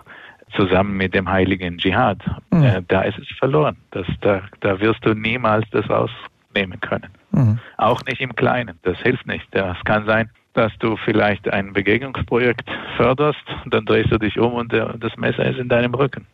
zusammen 0.56 0.98
mit 0.98 1.14
dem 1.14 1.30
heiligen 1.30 1.78
Dschihad. 1.78 2.18
Mhm. 2.50 2.64
Äh, 2.64 2.82
da 2.88 3.02
ist 3.02 3.20
es 3.20 3.28
verloren. 3.38 3.78
Das, 3.92 4.08
da, 4.22 4.42
da 4.62 4.80
wirst 4.80 5.06
du 5.06 5.14
niemals 5.14 5.70
das 5.70 5.88
rausnehmen 5.88 6.80
können. 6.82 7.10
Mhm. 7.34 7.60
Auch 7.78 8.04
nicht 8.06 8.22
im 8.22 8.36
Kleinen. 8.36 8.80
Das 8.84 8.98
hilft 9.00 9.28
nicht. 9.28 9.46
Das 9.52 9.78
kann 9.84 10.06
sein, 10.06 10.30
dass 10.54 10.72
du 10.80 10.96
vielleicht 11.04 11.50
ein 11.50 11.74
Begegnungsprojekt 11.74 12.70
förderst, 12.96 13.44
dann 13.66 13.86
drehst 13.86 14.12
du 14.12 14.18
dich 14.18 14.40
um 14.40 14.54
und 14.54 14.72
das 14.72 15.18
Messer 15.18 15.46
ist 15.46 15.58
in 15.58 15.68
deinem 15.68 15.94
Rücken. 15.94 16.28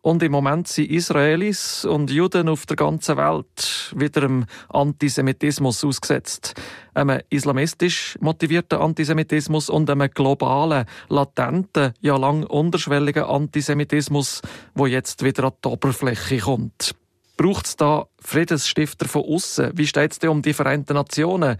Und 0.00 0.22
im 0.22 0.32
Moment 0.32 0.68
sind 0.68 0.90
Israelis 0.90 1.84
und 1.84 2.10
Juden 2.10 2.48
auf 2.48 2.64
der 2.66 2.76
ganzen 2.76 3.16
Welt 3.16 3.92
wieder 3.96 4.22
einem 4.22 4.46
Antisemitismus 4.68 5.84
ausgesetzt. 5.84 6.54
Einem 6.94 7.20
islamistisch 7.30 8.16
motivierten 8.20 8.78
Antisemitismus 8.78 9.68
und 9.68 9.90
einem 9.90 10.08
globalen, 10.08 10.86
latenten, 11.08 11.92
ja 12.00 12.16
lang 12.16 12.44
unterschwelligen 12.44 13.24
Antisemitismus, 13.24 14.40
wo 14.74 14.86
jetzt 14.86 15.24
wieder 15.24 15.44
an 15.44 15.52
die 15.62 15.68
Oberfläche 15.68 16.38
kommt. 16.38 16.94
Braucht 17.38 17.66
es 17.66 17.76
da 17.76 18.06
Friedensstifter 18.20 19.06
von 19.06 19.22
außen? 19.22 19.70
Wie 19.74 19.86
steht 19.86 20.10
es 20.10 20.18
denn 20.18 20.30
um 20.30 20.42
die 20.42 20.52
Vereinten 20.52 20.94
Nationen? 20.94 21.56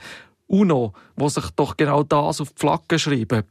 UNO, 0.48 0.92
wo 1.14 1.28
sich 1.28 1.50
doch 1.52 1.76
genau 1.76 2.02
das 2.02 2.40
auf 2.40 2.48
die 2.50 2.58
Flagge 2.58 2.98
schreiben. 2.98 3.44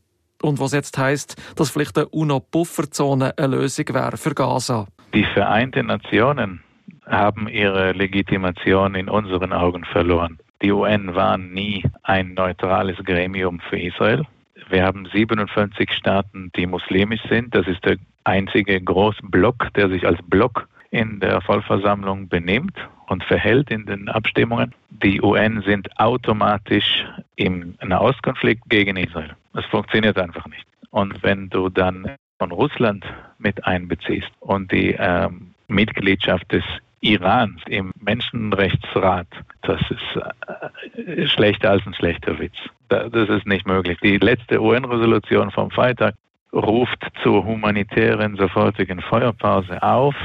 und 0.43 0.60
was 0.60 0.74
jetzt 0.74 0.98
heißt, 0.98 1.41
dass 1.55 1.72
vielleicht 1.72 1.98
eine 1.98 2.10
UNO-Pufferzone 2.10 3.34
eine 3.38 3.55
Lösung 3.55 3.86
wäre 3.93 4.17
für 4.17 4.36
Gaza. 4.36 4.88
Die 5.13 5.24
Vereinten 5.24 5.88
Nationen 5.88 6.62
haben 7.05 7.48
ihre 7.48 7.93
Legitimation 7.93 8.93
in 8.96 9.07
unseren 9.07 9.53
Augen 9.53 9.86
verloren. 9.86 10.38
Die 10.62 10.72
UN 10.72 11.15
war 11.15 11.38
nie 11.38 11.84
ein 12.03 12.34
neutrales 12.34 12.98
Gremium 13.05 13.62
für 13.69 13.79
Israel. 13.79 14.25
Wir 14.69 14.84
haben 14.84 15.07
57 15.12 15.93
Staaten, 15.93 16.51
die 16.57 16.67
muslimisch 16.67 17.22
sind. 17.29 17.55
Das 17.55 17.65
ist 17.67 17.86
der 17.86 17.98
einzige 18.25 18.81
große 18.81 19.22
Block, 19.24 19.74
der 19.75 19.88
sich 19.88 20.05
als 20.05 20.19
Block 20.24 20.67
in 20.91 21.20
der 21.20 21.41
Vollversammlung 21.41 22.27
benimmt 22.27 22.77
und 23.08 23.24
verhält 23.24 23.72
in 23.72 23.86
den 23.86 24.10
Abstimmungen. 24.10 24.74
Die 24.89 25.22
UN 25.22 25.62
sind 25.65 25.88
automatisch 26.00 27.06
im 27.36 27.75
Nahostkonflikt 27.84 28.63
gegen 28.70 28.98
Israel. 28.98 29.36
Das 29.53 29.65
funktioniert 29.65 30.17
einfach 30.17 30.46
nicht. 30.48 30.65
Und 30.91 31.22
wenn 31.24 31.50
du 31.50 31.70
dann 31.70 32.15
von 32.39 32.51
Russland 32.51 33.06
mit 33.39 33.65
einbeziehst 33.65 34.29
und 34.39 34.72
die 34.72 34.96
ähm, 34.98 35.53
Mitgliedschaft 35.67 36.51
des 36.51 36.63
Irans 37.01 37.62
im 37.67 37.91
Menschenrechtsrat, 38.00 39.27
das 39.62 39.82
ist 39.89 41.06
äh, 41.06 41.27
schlechter 41.27 41.72
als 41.72 41.86
ein 41.86 41.94
schlechter 41.94 42.39
Witz. 42.39 42.56
Das 42.89 43.29
ist 43.29 43.46
nicht 43.46 43.67
möglich. 43.67 43.98
Die 44.01 44.17
letzte 44.17 44.62
UN-Resolution 44.62 45.51
vom 45.51 45.70
Freitag 45.72 46.15
ruft 46.53 47.06
zur 47.22 47.44
humanitären 47.46 48.36
sofortigen 48.38 49.01
Feuerpause 49.01 49.82
auf, 49.84 50.15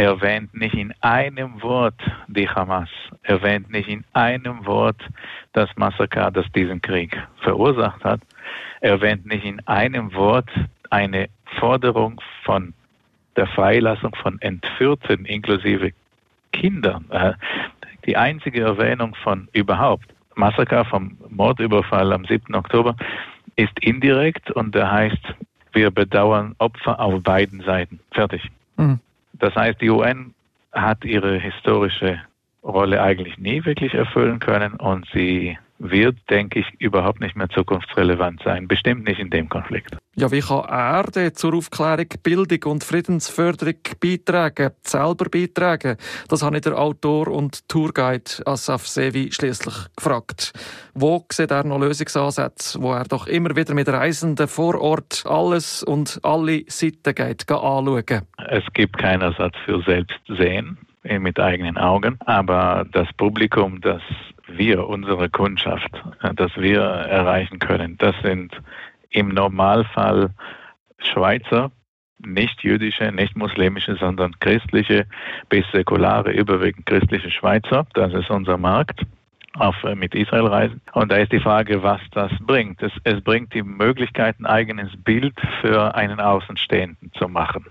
erwähnt 0.00 0.54
nicht 0.54 0.74
in 0.74 0.94
einem 1.02 1.60
Wort 1.62 2.00
die 2.26 2.48
Hamas, 2.48 2.88
erwähnt 3.22 3.70
nicht 3.70 3.88
in 3.88 4.02
einem 4.14 4.64
Wort 4.64 4.96
das 5.52 5.68
Massaker, 5.76 6.30
das 6.30 6.50
diesen 6.52 6.80
Krieg 6.80 7.16
verursacht 7.42 8.02
hat, 8.02 8.20
erwähnt 8.80 9.26
nicht 9.26 9.44
in 9.44 9.60
einem 9.66 10.14
Wort 10.14 10.48
eine 10.88 11.28
Forderung 11.58 12.18
von 12.44 12.72
der 13.36 13.46
Freilassung 13.48 14.14
von 14.22 14.40
Entführten 14.40 15.26
inklusive 15.26 15.92
Kindern. 16.52 17.04
Äh, 17.10 17.34
die 18.06 18.16
einzige 18.16 18.62
Erwähnung 18.62 19.14
von 19.22 19.48
überhaupt 19.52 20.06
Massaker 20.34 20.86
vom 20.86 21.18
Mordüberfall 21.28 22.10
am 22.14 22.24
7. 22.24 22.54
Oktober 22.54 22.96
ist 23.56 23.78
indirekt 23.80 24.50
und 24.50 24.74
der 24.74 24.90
heißt, 24.90 25.34
wir 25.74 25.90
bedauern 25.90 26.54
Opfer 26.58 26.98
auf 26.98 27.22
beiden 27.22 27.60
Seiten. 27.60 28.00
Fertig. 28.12 28.50
Mhm. 28.78 28.98
Das 29.40 29.54
heißt, 29.56 29.80
die 29.80 29.90
UN 29.90 30.34
hat 30.72 31.04
ihre 31.04 31.38
historische 31.38 32.20
Rolle 32.62 33.02
eigentlich 33.02 33.38
nie 33.38 33.64
wirklich 33.64 33.94
erfüllen 33.94 34.38
können 34.38 34.74
und 34.74 35.06
sie 35.12 35.58
wird, 35.80 36.18
denke 36.28 36.60
ich, 36.60 36.66
überhaupt 36.78 37.20
nicht 37.20 37.36
mehr 37.36 37.48
zukunftsrelevant 37.48 38.42
sein. 38.44 38.68
Bestimmt 38.68 39.04
nicht 39.04 39.18
in 39.18 39.30
dem 39.30 39.48
Konflikt. 39.48 39.96
Ja, 40.14 40.30
wie 40.30 40.40
kann 40.40 40.64
er 40.68 41.04
denn 41.04 41.34
zur 41.34 41.54
Aufklärung, 41.54 42.06
Bildung 42.22 42.72
und 42.72 42.84
Friedensförderung 42.84 43.76
beitragen, 44.00 44.72
selber 44.82 45.28
beitragen? 45.30 45.96
Das 46.28 46.42
habe 46.42 46.56
ich 46.56 46.62
der 46.62 46.78
Autor 46.78 47.28
und 47.28 47.66
Tourguide 47.68 48.30
Asaf 48.44 48.86
Sevi 48.86 49.32
schließlich 49.32 49.74
gefragt. 49.96 50.52
Wo 50.94 51.24
sieht 51.32 51.50
er 51.50 51.64
noch 51.64 51.78
Lösungsansätze, 51.78 52.80
wo 52.82 52.92
er 52.92 53.04
doch 53.04 53.26
immer 53.26 53.56
wieder 53.56 53.72
mit 53.72 53.88
Reisenden 53.88 54.48
vor 54.48 54.78
Ort 54.80 55.24
alles 55.26 55.82
und 55.82 56.20
alle 56.22 56.64
Seiten 56.66 57.14
geht, 57.14 57.50
anschauen? 57.50 58.22
Es 58.48 58.64
gibt 58.74 58.98
keinen 58.98 59.22
Ersatz 59.22 59.54
für 59.64 59.80
Selbstsehen 59.82 60.76
mit 61.18 61.40
eigenen 61.40 61.78
Augen, 61.78 62.18
aber 62.26 62.84
das 62.92 63.08
Publikum, 63.16 63.80
das 63.80 64.02
wir, 64.56 64.86
unsere 64.86 65.28
Kundschaft, 65.28 65.90
äh, 66.22 66.34
das 66.34 66.56
wir 66.56 66.80
erreichen 66.80 67.58
können, 67.58 67.96
das 67.98 68.14
sind 68.22 68.52
im 69.10 69.28
Normalfall 69.28 70.30
Schweizer, 70.98 71.72
nicht 72.18 72.62
jüdische, 72.62 73.10
nicht 73.12 73.36
muslimische, 73.36 73.96
sondern 73.96 74.38
christliche 74.40 75.06
bis 75.48 75.64
säkulare, 75.72 76.32
überwiegend 76.32 76.86
christliche 76.86 77.30
Schweizer. 77.30 77.86
Das 77.94 78.12
ist 78.12 78.30
unser 78.30 78.58
Markt 78.58 79.00
auf, 79.54 79.82
äh, 79.84 79.94
mit 79.94 80.14
Israel 80.14 80.46
reisen. 80.46 80.80
Und 80.92 81.10
da 81.10 81.16
ist 81.16 81.32
die 81.32 81.40
Frage, 81.40 81.82
was 81.82 82.00
das 82.12 82.30
bringt. 82.40 82.82
Es, 82.82 82.92
es 83.04 83.20
bringt 83.22 83.54
die 83.54 83.62
Möglichkeit, 83.62 84.38
ein 84.38 84.46
eigenes 84.46 84.90
Bild 85.02 85.34
für 85.60 85.94
einen 85.94 86.20
Außenstehenden 86.20 87.12
zu 87.14 87.28
machen. 87.28 87.66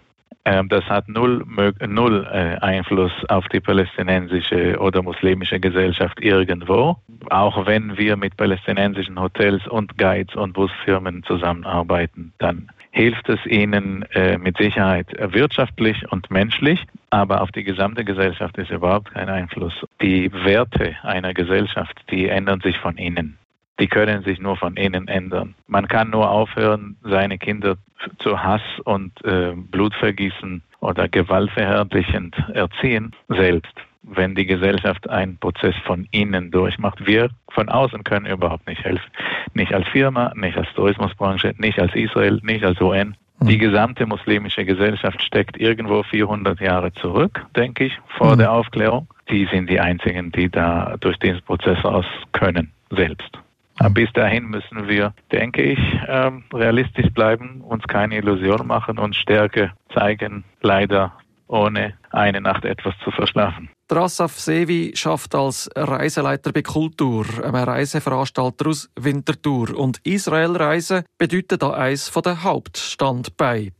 Ähm, 0.46 0.70
das 0.70 0.84
hat 0.86 1.08
null, 1.10 1.46
null 1.88 2.28
äh, 2.32 2.58
Einfluss 2.62 3.12
auf 3.28 3.48
die 3.50 3.60
palästinensische 3.60 4.80
oder 4.80 5.02
muslimische 5.02 5.60
Gesellschaft 5.60 6.20
irgendwo. 6.22 6.98
Auch 7.30 7.66
wenn 7.66 7.98
wir 7.98 8.16
mit 8.16 8.38
palästinensischen 8.38 9.20
Hotels 9.20 9.68
und 9.68 9.98
Guides 9.98 10.36
und 10.36 10.54
Busfirmen 10.54 11.24
zusammenarbeiten, 11.24 12.34
dann 12.38 12.70
hilft 12.92 13.30
es 13.30 13.46
ihnen 13.46 14.04
äh, 14.14 14.38
mit 14.38 14.58
Sicherheit 14.58 15.08
wirtschaftlich 15.34 16.12
und 16.12 16.32
menschlich, 16.32 16.86
aber 17.12 17.42
auf 17.42 17.52
die 17.52 17.64
gesamte 17.64 18.04
Gesellschaft 18.04 18.58
ist 18.58 18.72
überhaupt 18.72 19.14
kein 19.14 19.30
Einfluss. 19.30 19.74
Die 20.02 20.32
Werte 20.34 20.96
einer 21.04 21.34
Gesellschaft, 21.34 21.96
die 22.10 22.28
ändern 22.28 22.62
sich 22.62 22.78
von 22.80 22.98
innen 22.98 23.39
die 23.80 23.88
können 23.88 24.24
sich 24.24 24.40
nur 24.40 24.58
von 24.58 24.76
innen 24.76 25.08
ändern. 25.08 25.56
Man 25.68 25.88
kann 25.88 26.10
nur 26.10 26.30
aufhören, 26.30 26.98
seine 27.04 27.38
Kinder 27.38 27.78
zu 28.20 28.42
Hass 28.42 28.62
und 28.84 29.12
äh, 29.24 29.54
Blutvergießen 29.56 30.62
oder 30.80 31.08
gewaltverherrlichend 31.08 32.36
erziehen, 32.54 33.12
selbst 33.28 33.74
wenn 34.04 34.36
die 34.36 34.46
Gesellschaft 34.46 35.10
einen 35.10 35.38
Prozess 35.38 35.76
von 35.86 36.08
innen 36.12 36.52
durchmacht. 36.52 37.06
Wir 37.06 37.30
von 37.52 37.70
außen 37.70 38.04
können 38.04 38.26
überhaupt 38.26 38.68
nicht 38.68 38.84
helfen. 38.84 39.10
Nicht 39.54 39.74
als 39.74 39.88
Firma, 39.90 40.32
nicht 40.36 40.58
als 40.58 40.72
Tourismusbranche, 40.74 41.54
nicht 41.58 41.80
als 41.80 41.94
Israel, 41.96 42.40
nicht 42.44 42.64
als 42.64 42.80
UN. 42.80 43.16
Die 43.42 43.56
mhm. 43.56 43.60
gesamte 43.60 44.06
muslimische 44.06 44.66
Gesellschaft 44.66 45.22
steckt 45.22 45.58
irgendwo 45.58 46.04
400 46.04 46.60
Jahre 46.60 46.92
zurück, 46.94 47.46
denke 47.56 47.86
ich, 47.86 47.98
vor 48.18 48.34
mhm. 48.34 48.40
der 48.40 48.52
Aufklärung. 48.52 49.08
Die 49.30 49.48
sind 49.52 49.70
die 49.70 49.80
einzigen, 49.80 50.32
die 50.32 50.50
da 50.50 50.96
durch 51.00 51.18
diesen 51.20 51.42
Prozess 51.44 51.84
aus 51.86 52.06
können, 52.32 52.72
selbst. 52.90 53.40
Bis 53.92 54.12
dahin 54.14 54.46
müssen 54.46 54.88
wir, 54.88 55.14
denke 55.32 55.62
ich, 55.62 55.80
ähm, 56.08 56.44
realistisch 56.54 57.12
bleiben, 57.14 57.62
uns 57.62 57.84
keine 57.88 58.18
Illusion 58.18 58.68
machen 58.68 59.00
und 59.00 59.16
Stärke 59.16 59.72
zeigen, 59.94 60.44
leider 60.62 61.14
ohne 61.48 61.94
eine 62.12 62.42
Nacht 62.42 62.66
etwas 62.66 62.94
zu 63.04 63.12
verschlafen. 63.12 63.70
Drassaf 63.88 64.38
Sevi 64.38 64.92
schafft 64.96 65.34
als 65.34 65.70
Reiseleiter 65.76 66.52
bei 66.52 66.62
Kultur, 66.62 67.26
einem 67.44 67.56
Reiseveranstalter 67.56 68.68
aus 68.68 68.90
Winterthur. 68.96 69.76
Und 69.76 70.00
Israelreisen 70.04 71.04
bedeutet 71.18 71.64
da 71.64 71.72
eins 71.72 72.12
der 72.12 72.44
Hauptstandbeine. 72.44 73.72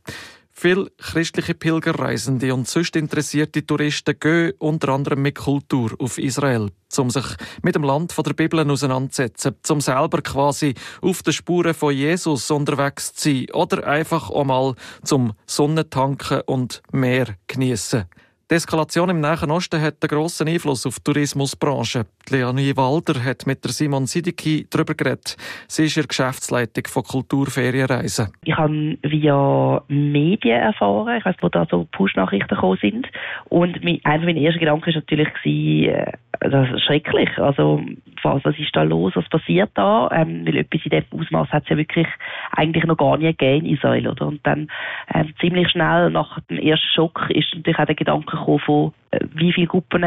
Viele 0.62 0.90
christliche 0.98 1.54
Pilgerreisende 1.54 2.52
und 2.52 2.68
sonst 2.68 2.94
interessierte 2.94 3.64
Touristen 3.64 4.14
gehen 4.20 4.52
unter 4.58 4.90
anderem 4.90 5.22
mit 5.22 5.36
Kultur 5.36 5.92
auf 5.98 6.18
Israel, 6.18 6.70
um 6.98 7.08
sich 7.08 7.24
mit 7.62 7.76
dem 7.76 7.82
Land 7.82 8.14
der 8.14 8.34
Bibel 8.34 8.70
auseinanderzusetzen, 8.70 9.56
um 9.70 9.80
selber 9.80 10.20
quasi 10.20 10.74
auf 11.00 11.22
den 11.22 11.32
Spuren 11.32 11.72
von 11.72 11.94
Jesus 11.94 12.50
unterwegs 12.50 13.14
zu 13.14 13.30
sein 13.30 13.46
oder 13.54 13.86
einfach 13.86 14.30
einmal 14.30 14.74
zum 15.02 15.32
Sonnentanken 15.46 16.42
und 16.42 16.82
Meer 16.92 17.36
geniessen. 17.46 18.04
Die 18.50 18.56
Eskalation 18.56 19.10
im 19.10 19.20
Nahen 19.20 19.52
Osten 19.52 19.80
hat 19.80 20.02
einen 20.02 20.08
grossen 20.08 20.48
Einfluss 20.48 20.84
auf 20.84 20.96
die 20.98 21.04
Tourismusbranche. 21.04 22.06
Leonie 22.30 22.76
Walder 22.76 23.22
hat 23.24 23.46
mit 23.46 23.62
der 23.62 23.70
Simon 23.70 24.06
Sidiki 24.06 24.66
darüber 24.68 24.94
geredet. 24.94 25.36
Sie 25.68 25.84
ist 25.84 25.96
in 25.96 26.08
Geschäftsleitung 26.08 26.84
von 26.88 27.04
Kulturferienreisen. 27.04 28.32
Ich 28.42 28.56
habe 28.56 28.98
via 29.02 29.82
Medien 29.86 30.62
erfahren, 30.62 31.18
ich 31.18 31.24
weiß, 31.24 31.36
wo 31.40 31.48
da 31.48 31.64
so 31.70 31.86
Push-Nachrichten 31.92 32.48
gekommen 32.48 32.78
sind. 32.80 33.06
Und 33.50 33.84
einer 34.02 34.24
meiner 34.24 34.40
ersten 34.40 34.58
Gedanken 34.58 34.86
war 34.86 34.94
natürlich, 34.94 35.28
äh, 35.44 36.12
das 36.40 36.70
ist 36.70 36.84
schrecklich. 36.84 37.28
Also, 37.38 37.82
was, 38.22 38.44
was 38.44 38.58
ist 38.58 38.74
da 38.74 38.82
los? 38.82 39.12
Was 39.14 39.28
passiert 39.28 39.70
da? 39.74 40.08
Ähm, 40.12 40.46
weil 40.46 40.56
etwas 40.56 40.80
in 40.84 40.90
diesem 40.90 41.20
Ausmaß 41.20 41.48
hat 41.50 41.64
es 41.64 41.68
ja 41.68 41.76
wirklich 41.76 42.06
eigentlich 42.52 42.84
noch 42.84 42.96
gar 42.96 43.16
nie 43.18 43.26
gegeben 43.26 43.66
in 43.66 43.76
Israel, 43.76 44.08
oder? 44.08 44.26
Und 44.26 44.40
dann 44.44 44.70
ähm, 45.14 45.34
ziemlich 45.40 45.68
schnell 45.70 46.10
nach 46.10 46.40
dem 46.48 46.58
ersten 46.58 46.88
Schock 46.94 47.28
ist 47.30 47.54
natürlich 47.54 47.78
auch 47.78 47.86
der 47.86 47.94
Gedanke 47.94 48.39
gekommen 48.40 48.60
von, 48.60 48.88
äh, 48.88 48.99
wie 49.34 49.52
viele 49.52 49.66
Gruppen 49.66 50.04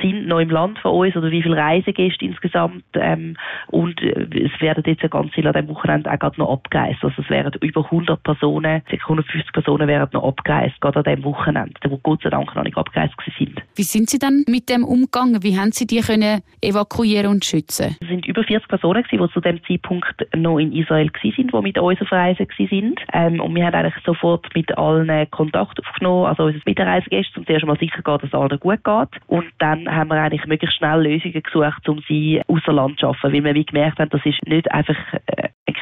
sind 0.00 0.26
noch 0.26 0.40
im 0.40 0.50
Land 0.50 0.78
von 0.80 0.92
uns 0.92 1.16
oder 1.16 1.30
wie 1.30 1.42
viele 1.42 1.56
Reisegäste 1.56 2.24
insgesamt. 2.24 2.84
Ähm, 2.94 3.36
und 3.68 4.00
äh, 4.02 4.26
es 4.44 4.60
werden 4.60 4.82
jetzt 4.86 5.02
eine 5.02 5.10
ganze 5.10 5.40
an 5.40 5.52
diesem 5.52 5.68
Wochenende 5.68 6.10
auch 6.10 6.18
gerade 6.18 6.40
noch 6.40 6.52
abgereist. 6.52 7.02
Also 7.02 7.22
es 7.22 7.30
wären 7.30 7.52
über 7.60 7.84
100 7.84 8.22
Personen, 8.22 8.82
ca. 8.84 8.96
150 8.96 9.52
Personen 9.52 9.88
wären 9.88 10.08
noch 10.12 10.24
abgereist, 10.24 10.80
gerade 10.80 10.98
an 10.98 11.04
diesem 11.04 11.24
Wochenende, 11.24 11.74
wo 11.88 11.98
Gott 11.98 12.22
sei 12.22 12.30
Dank 12.30 12.54
noch 12.54 12.64
nicht 12.64 12.76
abgereist 12.76 13.14
sind. 13.38 13.62
Wie 13.74 13.82
sind 13.82 14.10
Sie 14.10 14.18
dann 14.18 14.44
mit 14.48 14.68
dem 14.68 14.84
umgegangen? 14.84 15.42
Wie 15.42 15.56
haben 15.56 15.72
Sie 15.72 15.86
die 15.86 16.00
können 16.00 16.42
evakuieren 16.60 17.30
und 17.30 17.44
schützen? 17.44 17.96
Es 18.00 18.08
sind 18.08 18.26
über 18.26 18.42
40 18.42 18.68
Personen 18.68 19.04
die 19.10 19.18
zu 19.32 19.40
dem 19.40 19.62
Zeitpunkt 19.64 20.26
noch 20.36 20.58
in 20.58 20.72
Israel 20.72 21.10
waren, 21.12 21.50
die 21.52 21.62
mit 21.62 21.78
uns 21.78 22.00
auf 22.00 22.12
Reise 22.12 22.46
waren. 22.46 22.94
Ähm, 23.12 23.40
und 23.40 23.54
wir 23.54 23.66
haben 23.66 23.74
eigentlich 23.74 24.04
sofort 24.04 24.46
mit 24.54 24.76
allen 24.76 25.30
Kontakt 25.30 25.78
aufgenommen, 25.80 26.26
also 26.26 26.44
unsere 26.44 26.62
Mitreisegäste, 26.64 27.40
um 27.40 27.46
zuerst 27.46 27.66
mal 27.66 27.78
sicher 27.78 28.02
gehen, 28.02 28.18
dass 28.20 28.34
allen 28.40 28.60
gut 28.60 28.82
geht. 28.84 29.22
Und 29.26 29.46
dann 29.58 29.90
haben 29.90 30.08
wir 30.08 30.16
eigentlich 30.16 30.46
möglichst 30.46 30.76
schnell 30.76 31.02
Lösungen 31.02 31.42
gesucht, 31.42 31.88
um 31.88 32.02
sie 32.08 32.42
außer 32.46 32.72
Land 32.72 32.98
zu 32.98 33.06
schaffen, 33.06 33.32
weil 33.32 33.44
wir 33.44 33.54
wie 33.54 33.64
gemerkt 33.64 33.98
haben, 33.98 34.10
das 34.10 34.24
ist 34.24 34.40
nicht 34.46 34.70
einfach 34.72 34.96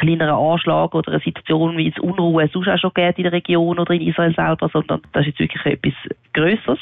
ein 0.01 0.07
kleinerer 0.07 0.39
Anschlag 0.39 0.95
oder 0.95 1.13
eine 1.13 1.21
Situation 1.21 1.77
wie 1.77 1.89
es 1.89 1.99
Unruhe 1.99 2.49
sonst 2.53 2.69
auch 2.69 2.79
schon 2.79 2.93
gibt 2.95 3.19
in 3.19 3.25
der 3.25 3.33
Region 3.33 3.79
oder 3.79 3.95
in 3.95 4.03
Israel 4.03 4.35
selber, 4.35 4.69
sondern 4.73 5.01
das 5.13 5.27
ist 5.27 5.39
jetzt 5.39 5.41
wirklich 5.41 5.67
etwas 5.67 5.95
Größeres. 6.35 6.79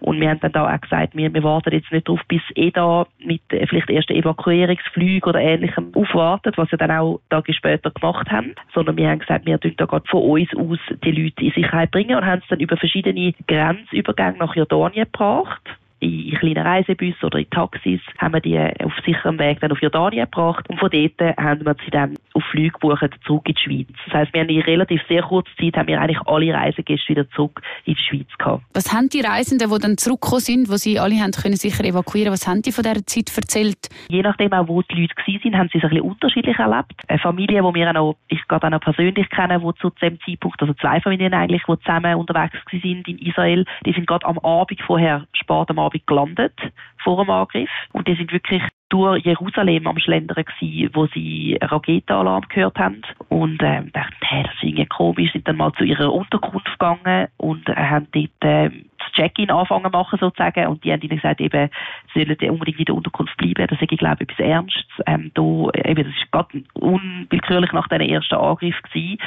Und 0.00 0.20
wir 0.20 0.30
haben 0.30 0.40
dann 0.40 0.52
da 0.52 0.74
auch 0.74 0.80
gesagt, 0.80 1.16
wir, 1.16 1.32
wir 1.32 1.42
warten 1.42 1.72
jetzt 1.72 1.90
nicht 1.90 2.06
darauf, 2.06 2.20
bis 2.28 2.42
EDA 2.54 3.06
mit 3.24 3.42
äh, 3.50 3.66
vielleicht 3.66 3.90
ersten 3.90 4.14
Evakuierungsflügen 4.14 5.28
oder 5.28 5.40
ähnlichem 5.40 5.92
aufwartet, 5.94 6.56
was 6.58 6.68
sie 6.70 6.76
dann 6.76 6.90
auch 6.90 7.20
Tage 7.30 7.52
später 7.54 7.90
gemacht 7.90 8.30
haben, 8.30 8.54
sondern 8.74 8.96
wir 8.96 9.08
haben 9.08 9.18
gesagt, 9.18 9.46
wir 9.46 9.58
tun 9.58 9.74
da 9.76 9.86
gerade 9.86 10.08
von 10.08 10.22
uns 10.22 10.48
aus 10.56 10.78
die 11.02 11.12
Leute 11.12 11.44
in 11.44 11.52
Sicherheit 11.52 11.90
bringen 11.90 12.16
und 12.16 12.26
haben 12.26 12.40
es 12.42 12.48
dann 12.48 12.60
über 12.60 12.76
verschiedene 12.76 13.34
Grenzübergänge 13.46 14.38
nach 14.38 14.54
Jordanien 14.54 15.04
gebracht 15.04 15.62
in 16.00 16.34
kleinen 16.38 16.66
Reisebussen 16.66 17.24
oder 17.24 17.38
in 17.38 17.50
Taxis 17.50 18.00
haben 18.18 18.34
wir 18.34 18.40
die 18.40 18.58
auf 18.84 18.92
sicherem 19.04 19.38
Weg 19.38 19.60
dann 19.60 19.72
auf 19.72 19.82
Jordanien 19.82 20.24
gebracht 20.24 20.68
und 20.68 20.78
von 20.78 20.90
dort 20.90 21.36
haben 21.36 21.64
wir 21.64 21.76
sie 21.84 21.90
dann 21.90 22.16
auf 22.32 22.42
Flüge 22.50 22.70
gebucht 22.70 23.10
zurück 23.26 23.46
in 23.48 23.54
die 23.54 23.60
Schweiz. 23.60 23.98
Das 24.06 24.14
heisst, 24.14 24.34
wir 24.34 24.40
haben 24.40 24.48
in 24.48 24.62
relativ 24.62 25.00
sehr 25.08 25.22
kurzer 25.22 25.50
Zeit 25.60 25.76
haben 25.76 25.88
wir 25.88 26.00
eigentlich 26.00 26.20
alle 26.26 26.54
Reisegäste 26.54 27.08
wieder 27.08 27.30
zurück 27.30 27.60
in 27.84 27.94
die 27.94 28.02
Schweiz 28.02 28.28
gehabt. 28.38 28.64
Was 28.72 28.92
haben 28.92 29.08
die 29.08 29.20
Reisenden, 29.20 29.70
die 29.70 29.78
dann 29.78 29.98
zurückgekommen 29.98 30.40
sind, 30.40 30.70
wo 30.70 30.76
sie 30.76 30.98
alle 30.98 31.16
haben 31.16 31.32
können 31.32 31.56
sicher 31.56 31.84
evakuieren, 31.84 32.32
was 32.32 32.46
haben 32.46 32.62
die 32.62 32.72
von 32.72 32.82
dieser 32.82 33.06
Zeit 33.06 33.36
erzählt? 33.36 33.88
Je 34.08 34.22
nachdem 34.22 34.52
auch, 34.52 34.68
wo 34.68 34.82
die 34.82 35.02
Leute 35.02 35.14
waren, 35.16 35.58
haben 35.58 35.68
sie 35.72 35.78
es 35.78 35.84
ein 35.84 35.90
bisschen 35.90 36.10
unterschiedlich 36.10 36.58
erlebt. 36.58 36.94
Eine 37.08 37.18
Familie, 37.18 37.62
die 37.62 37.74
wir 37.74 37.88
auch 37.88 37.94
noch, 37.94 38.16
ich 38.28 38.40
gerade 38.48 38.66
auch 38.66 38.70
noch 38.70 38.80
persönlich 38.80 39.28
kenne, 39.30 39.60
die 39.60 39.80
zu 39.80 39.90
dem 40.00 40.18
Zeitpunkt, 40.24 40.60
also 40.62 40.74
zwei 40.74 41.00
Familien 41.00 41.34
eigentlich, 41.34 41.62
die 41.68 41.78
zusammen 41.80 42.14
unterwegs 42.14 42.56
sind 42.70 43.06
in 43.06 43.18
Israel, 43.18 43.64
die 43.84 43.92
sind 43.92 44.06
gerade 44.06 44.26
am 44.26 44.38
Abend 44.38 44.80
vorher, 44.82 45.26
spät 45.32 45.70
am 45.70 45.78
Abend 45.78 45.89
Abend 45.90 46.06
gelandet 46.06 46.54
vor 47.02 47.24
dem 47.24 47.30
Angriff. 47.30 47.70
Und 47.92 48.06
die 48.06 48.14
sind 48.14 48.32
wirklich 48.32 48.62
durch 48.90 49.24
Jerusalem 49.24 49.86
am 49.86 49.98
Schlendern 49.98 50.44
gewesen, 50.44 50.90
wo 50.94 51.06
sie 51.06 51.56
Raketenalarm 51.60 52.44
gehört 52.48 52.78
haben. 52.78 53.02
Und 53.28 53.62
äh, 53.62 53.82
dachten, 53.92 54.16
hey, 54.22 54.42
das 54.42 54.54
ist 54.54 54.62
irgendwie 54.64 54.86
komisch, 54.86 55.32
sind 55.32 55.48
dann 55.48 55.56
mal 55.56 55.72
zu 55.72 55.84
ihrer 55.84 56.12
Unterkunft 56.12 56.66
gegangen 56.66 57.28
und 57.36 57.68
äh, 57.68 57.74
haben 57.74 58.08
dort 58.12 58.30
äh, 58.40 58.70
das 58.98 59.12
Check-in 59.12 59.50
anfangen 59.50 59.90
machen 59.92 60.18
sozusagen. 60.18 60.66
Und 60.66 60.84
die 60.84 60.92
haben 60.92 61.02
ihnen 61.02 61.16
gesagt, 61.16 61.40
eben, 61.40 61.70
sie 62.12 62.24
sollen 62.24 62.50
unbedingt 62.50 62.78
in 62.80 62.84
der 62.84 62.94
Unterkunft 62.94 63.36
bleiben, 63.36 63.66
das 63.68 63.80
ist, 63.80 63.98
glaube 63.98 64.24
ich, 64.24 64.28
etwas 64.28 64.38
Ernstes. 64.44 64.84
Ähm, 65.06 65.30
da, 65.34 65.42
eben, 65.88 66.04
das 66.04 66.14
ist 66.14 66.32
gerade 66.32 66.62
unwillkürlich 66.74 67.72
nach 67.72 67.88
diesem 67.88 68.08
ersten 68.08 68.34
Angriff 68.34 68.80
gewesen, 68.82 69.18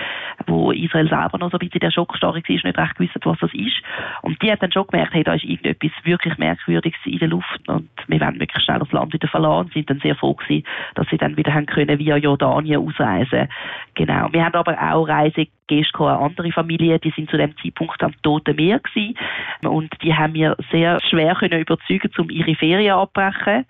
wo 0.47 0.62
Israel 0.83 1.09
selber 1.09 1.37
noch 1.37 1.51
so 1.51 1.57
ein 1.57 1.59
bisschen 1.59 1.79
der 1.79 1.91
Schockstarre 1.91 2.35
war, 2.35 2.41
nicht 2.49 2.65
recht 2.77 2.95
gewusst 2.95 3.15
was 3.23 3.39
das 3.39 3.53
ist. 3.53 3.81
Und 4.21 4.41
die 4.41 4.51
haben 4.51 4.59
dann 4.59 4.71
schon 4.71 4.87
gemerkt, 4.87 5.13
hey, 5.13 5.23
da 5.23 5.33
ist 5.33 5.43
irgendetwas 5.43 5.91
wirklich 6.03 6.37
Merkwürdiges 6.37 6.99
in 7.05 7.19
der 7.19 7.27
Luft 7.29 7.67
und 7.67 7.89
wir 8.07 8.19
wollen 8.19 8.39
wirklich 8.39 8.63
schnell 8.63 8.79
das 8.79 8.91
Land 8.91 9.13
wieder 9.13 9.27
verlassen 9.27 9.71
sind 9.73 9.89
dann 9.89 9.99
sehr 9.99 10.15
froh 10.15 10.33
gewesen, 10.33 10.65
dass 10.95 11.07
sie 11.09 11.17
dann 11.17 11.37
wieder 11.37 11.53
haben 11.53 11.65
können 11.65 11.99
via 11.99 12.17
Jordanien 12.17 12.81
ausreisen. 12.81 13.47
Genau. 13.95 14.29
Wir 14.31 14.45
haben 14.45 14.55
aber 14.55 14.77
auch 14.79 15.07
Reise 15.07 15.47
Gestern 15.67 16.07
eine 16.07 16.19
andere 16.19 16.51
Familie, 16.51 16.99
die 16.99 17.11
sind 17.15 17.29
zu 17.29 17.37
dem 17.37 17.55
Zeitpunkt 17.57 18.03
am 18.03 18.13
Toten 18.21 18.55
Meer 18.57 18.79
gewesen. 18.79 19.15
Und 19.63 19.93
die 20.03 20.13
haben 20.13 20.33
mir 20.33 20.57
sehr 20.71 20.99
schwer 21.09 21.35
können 21.35 21.61
überzeugen, 21.61 22.11
um 22.17 22.29
ihre 22.29 22.53
Ferien 22.55 22.95
abbrechen. 22.95 23.65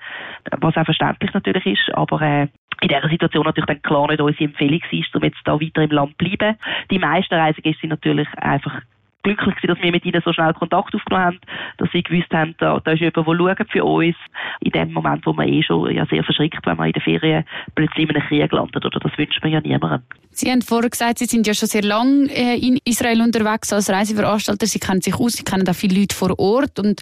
Was 0.60 0.76
auch 0.76 0.86
verständlich 0.86 1.34
natürlich 1.34 1.66
ist, 1.66 1.94
aber, 1.94 2.22
äh, 2.22 2.48
in 2.84 2.90
dieser 2.90 3.10
Situation 3.10 3.46
natürlich 3.46 3.68
dann 3.68 3.82
klar 3.82 4.08
nicht 4.10 4.22
unsere 4.22 4.44
Empfehlung 4.44 4.82
ist, 4.92 5.16
um 5.16 5.24
jetzt 5.24 5.40
da 5.46 5.60
weiter 5.60 5.84
im 5.84 5.92
Land 5.92 6.12
zu 6.12 6.18
bleiben. 6.18 6.58
Die 6.92 7.00
meisten 7.00 7.34
Reisegäste 7.34 7.82
sind 7.82 7.90
natürlich 7.90 8.28
einfach 8.38 8.82
glücklich 9.24 9.56
dass 9.66 9.80
wir 9.82 9.92
mit 9.92 10.06
ihnen 10.06 10.22
so 10.24 10.34
schnell 10.34 10.54
Kontakt 10.54 10.94
aufgenommen 10.94 11.26
haben, 11.26 11.40
dass 11.78 11.90
sie 11.94 12.04
gewusst 12.04 12.32
haben, 12.34 12.56
da, 12.60 12.82
da 12.84 12.92
ist 12.92 13.00
jemand, 13.00 13.58
der 13.58 13.66
für 13.72 13.86
uns. 13.86 14.16
In 14.60 14.72
dem 14.72 14.92
Moment, 14.92 15.26
wo 15.26 15.32
man 15.32 15.48
eh 15.48 15.64
schon 15.64 15.96
ja, 15.96 16.06
sehr 16.06 16.26
verschrickt, 16.26 16.66
wenn 16.66 16.76
man 16.76 16.88
in 16.88 16.94
der 16.94 17.02
Ferien 17.02 17.46
plötzlich 17.74 18.10
in 18.10 18.16
einem 18.16 18.28
Krieg 18.28 18.52
landet, 18.52 18.86
oder 18.86 19.00
das 19.00 19.18
wünscht 19.18 19.42
man 19.42 19.54
ja 19.54 19.62
niemandem. 19.62 20.02
Sie 20.32 20.52
haben 20.52 20.62
vorher 20.62 20.90
gesagt, 20.90 21.20
Sie 21.20 21.26
sind 21.26 21.48
ja 21.48 21.54
schon 21.54 21.70
sehr 21.70 21.84
lange 21.84 22.26
äh, 22.32 22.58
in 22.58 22.80
Israel 22.84 23.22
unterwegs 23.22 23.72
als 23.72 23.90
Reiseveranstalter. 23.90 24.66
Sie 24.66 24.80
kennen 24.80 25.02
sich 25.02 25.16
aus, 25.16 25.34
Sie 25.34 25.44
kennen 25.44 25.68
auch 25.68 25.76
viele 25.76 26.02
Leute 26.02 26.16
vor 26.16 26.38
Ort 26.38 26.80
und 26.80 27.02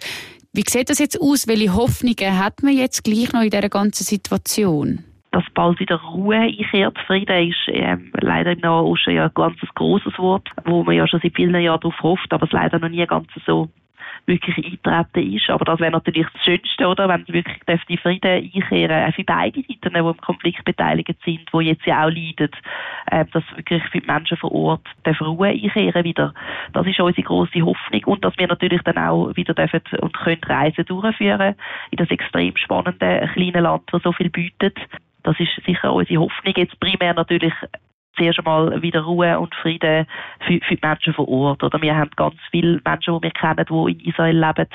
wie 0.54 0.64
sieht 0.68 0.90
das 0.90 0.98
jetzt 0.98 1.20
aus? 1.20 1.48
Welche 1.48 1.74
Hoffnungen 1.74 2.38
hat 2.38 2.62
man 2.62 2.76
jetzt 2.76 3.04
gleich 3.04 3.32
noch 3.32 3.40
in 3.40 3.50
dieser 3.50 3.70
ganzen 3.70 4.04
Situation? 4.04 5.02
Dass 5.32 5.44
bald 5.54 5.80
wieder 5.80 5.96
Ruhe 5.96 6.36
einkehrt. 6.36 6.98
Frieden 7.06 7.48
ist 7.48 7.68
ähm, 7.68 8.12
leider 8.20 8.52
im 8.52 8.60
Nahen 8.60 8.86
Osten 8.86 9.14
ja 9.14 9.24
ein 9.24 9.34
ganz 9.34 9.58
grosses 9.74 10.16
Wort, 10.18 10.48
wo 10.64 10.84
man 10.84 10.94
ja 10.94 11.08
schon 11.08 11.20
seit 11.20 11.34
vielen 11.34 11.60
Jahren 11.60 11.80
darauf 11.80 12.00
hofft, 12.02 12.32
aber 12.32 12.46
es 12.46 12.52
leider 12.52 12.78
noch 12.78 12.90
nie 12.90 13.04
ganz 13.06 13.28
so 13.46 13.68
wirklich 14.26 14.56
eintreten 14.56 15.34
ist. 15.34 15.50
Aber 15.50 15.64
das 15.64 15.80
wäre 15.80 15.90
natürlich 15.90 16.26
das 16.32 16.44
Schönste, 16.44 16.86
oder? 16.86 17.08
Wenn 17.08 17.26
wirklich 17.28 17.56
die 17.88 17.96
Frieden 17.96 18.50
einkehren, 18.54 19.08
auch 19.08 19.14
für 19.14 19.24
beide 19.24 19.60
Seiten, 19.60 19.94
die 19.94 19.98
im 19.98 20.16
Konflikt 20.18 20.64
beteiligt 20.64 21.18
sind, 21.24 21.40
die 21.52 21.58
jetzt 21.64 21.86
ja 21.86 22.04
auch 22.04 22.10
leiden, 22.10 22.50
äh, 23.06 23.24
dass 23.32 23.44
wirklich 23.56 23.82
für 23.84 24.00
die 24.00 24.06
Menschen 24.06 24.36
vor 24.36 24.52
Ort 24.52 24.86
Ruhe 25.20 25.48
einkehren 25.48 26.04
wieder. 26.04 26.34
Das 26.72 26.86
ist 26.86 27.00
unsere 27.00 27.26
grosse 27.26 27.62
Hoffnung. 27.62 28.04
Und 28.04 28.24
dass 28.24 28.36
wir 28.38 28.46
natürlich 28.46 28.82
dann 28.82 28.98
auch 28.98 29.34
wieder 29.34 29.54
dürfen 29.54 29.80
und 30.00 30.12
können 30.12 30.44
Reisen 30.44 30.84
durchführen 30.84 31.54
in 31.90 31.96
das 31.96 32.10
extrem 32.10 32.56
spannende 32.56 33.28
kleine 33.32 33.60
Land, 33.60 33.84
das 33.90 34.02
so 34.02 34.12
viel 34.12 34.30
bietet. 34.30 34.78
Das 35.22 35.38
ist 35.38 35.50
sicher 35.64 35.92
unsere 35.92 36.20
Hoffnung. 36.20 36.54
Jetzt 36.56 36.78
primär 36.80 37.14
natürlich 37.14 37.54
zuerst 38.16 38.38
einmal 38.38 38.82
wieder 38.82 39.02
Ruhe 39.02 39.38
und 39.38 39.54
Frieden 39.54 40.06
für, 40.46 40.60
für, 40.66 40.76
die 40.76 40.86
Menschen 40.86 41.14
vor 41.14 41.28
Ort. 41.28 41.62
Oder 41.62 41.80
wir 41.80 41.96
haben 41.96 42.10
ganz 42.16 42.36
viele 42.50 42.80
Menschen, 42.84 43.14
die 43.14 43.22
wir 43.22 43.30
kennen, 43.30 43.66
die 43.68 43.92
in 43.92 44.00
Israel 44.00 44.38
leben. 44.38 44.68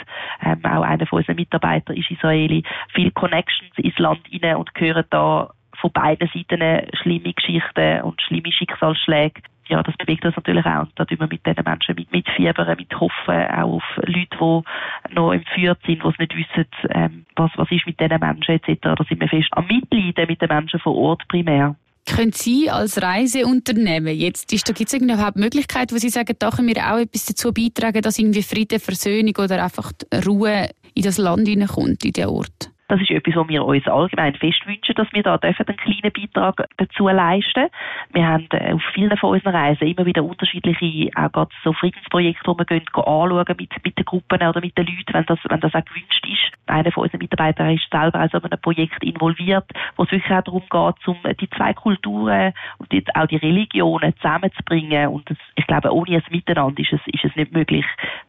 Ähm, 0.43 0.65
auch 0.65 0.81
einer 0.81 1.05
von 1.05 1.19
unseren 1.19 1.35
Mitarbeitern 1.35 1.95
ist 1.95 2.11
Israeli. 2.11 2.63
Viele 2.93 3.11
Connections 3.11 3.77
ins 3.77 3.97
Land 3.99 4.21
hinein 4.27 4.57
und 4.57 4.71
hören 4.75 5.05
da 5.09 5.49
von 5.79 5.91
beiden 5.91 6.29
Seiten 6.33 6.89
schlimme 7.01 7.33
Geschichten 7.33 8.01
und 8.01 8.21
schlimme 8.21 8.51
Schicksalsschläge. 8.51 9.41
Ja, 9.69 9.83
das 9.83 9.95
bewegt 9.97 10.25
uns 10.25 10.35
natürlich 10.35 10.65
auch. 10.65 10.81
Und 10.81 10.91
da 10.95 11.05
tun 11.05 11.19
wir 11.19 11.27
mit 11.27 11.45
diesen 11.45 11.63
Menschen 11.63 11.95
mit, 11.95 12.11
mitfiebern, 12.11 12.77
mit 12.77 12.93
hoffen, 12.99 13.47
auch 13.51 13.75
auf 13.75 13.83
Leute, 13.97 14.63
die 15.09 15.15
noch 15.15 15.33
entführt 15.33 15.79
sind, 15.85 16.03
die 16.03 16.13
nicht 16.19 16.35
wissen, 16.35 16.67
ähm, 16.89 17.25
was, 17.35 17.51
was 17.55 17.71
ist 17.71 17.85
mit 17.85 17.99
diesen 17.99 18.19
Menschen 18.19 18.55
etc. 18.55 18.79
Da 18.81 19.03
sind 19.07 19.19
wir 19.19 19.27
fest 19.27 19.49
am 19.51 19.67
Mitleiden 19.67 20.27
mit 20.27 20.41
den 20.41 20.47
Menschen 20.47 20.79
vor 20.79 20.95
Ort 20.95 21.27
primär. 21.27 21.75
Können 22.05 22.31
Sie 22.31 22.69
als 22.69 23.01
Reiseunternehmen 23.01 24.15
jetzt, 24.15 24.53
ist, 24.53 24.69
da 24.69 24.73
gibt 24.73 24.93
es 24.93 24.99
überhaupt 24.99 25.35
Möglichkeiten, 25.35 25.93
wo 25.93 25.97
Sie 25.97 26.09
sagen, 26.09 26.35
da 26.39 26.51
können 26.51 26.69
wir 26.69 26.93
auch 26.93 26.99
etwas 26.99 27.25
dazu 27.25 27.51
beitragen, 27.51 28.01
dass 28.01 28.17
irgendwie 28.17 28.43
Frieden, 28.43 28.79
Versöhnung 28.79 29.33
oder 29.37 29.61
einfach 29.61 29.91
Ruhe 30.25 30.69
in 30.93 31.03
das 31.03 31.17
Land 31.17 31.47
hineinkommt, 31.47 32.05
in 32.05 32.13
den 32.13 32.27
Ort? 32.27 32.71
Das 32.89 33.01
ist 33.01 33.11
etwas, 33.11 33.35
was 33.35 33.49
wir 33.49 33.65
uns 33.65 33.85
allgemein 33.87 34.33
fest 34.35 34.65
wünschen, 34.65 34.95
dass 34.95 35.11
wir 35.11 35.21
da 35.21 35.35
einen 35.35 35.77
kleinen 35.77 36.13
Beitrag 36.13 36.67
dazu 36.77 37.09
leisten. 37.09 37.67
Wir 38.13 38.25
haben 38.25 38.47
äh, 38.51 38.73
auf 38.73 38.81
vielen 38.93 39.17
von 39.17 39.31
unseren 39.31 39.55
Reisen 39.55 39.87
immer 39.87 40.05
wieder 40.05 40.23
unterschiedliche, 40.23 41.09
auch 41.15 41.31
gerade 41.31 41.51
so 41.65 41.73
Friedensprojekte, 41.73 42.47
wo 42.47 42.57
wir 42.57 42.65
gehen, 42.65 42.85
anschauen 42.93 43.55
mit, 43.57 43.71
mit 43.83 43.97
den 43.97 44.05
Gruppen 44.05 44.41
oder 44.41 44.61
mit 44.61 44.77
den 44.77 44.85
Leuten, 44.85 45.13
wenn 45.13 45.25
das, 45.25 45.39
wenn 45.49 45.59
das 45.59 45.75
auch 45.75 45.83
gewünscht 45.83 46.25
ist. 46.25 46.53
Einer 46.67 46.91
von 46.93 47.03
unseren 47.03 47.19
Mitarbeitern 47.19 47.71
ist 47.71 47.89
selber 47.91 48.19
also 48.19 48.37
in 48.37 48.45
einem 48.45 48.61
Projekt 48.61 49.03
involviert, 49.03 49.65
wo 49.97 50.03
es 50.03 50.11
wirklich 50.11 50.31
auch 50.31 50.43
darum 50.43 50.61
geht, 50.61 51.07
um 51.07 51.17
die 51.41 51.49
zwei 51.49 51.73
Kulturen 51.73 52.53
und 52.77 52.93
jetzt 52.93 53.13
auch 53.15 53.27
die 53.27 53.35
Religionen 53.35 54.15
zusammenzubringen. 54.17 55.09
Und 55.09 55.29
das, 55.29 55.37
ich 55.55 55.67
glaube, 55.67 55.93
ohne 55.93 56.15
ein 56.15 56.23
Miteinander 56.29 56.81
ist 56.81 56.93
es, 56.93 57.01
ist 57.07 57.25
es 57.25 57.35
nicht 57.35 57.51
möglich, 57.51 57.85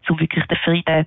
um 0.08 0.18
wirklich 0.18 0.44
den 0.46 0.58
Frieden 0.58 1.06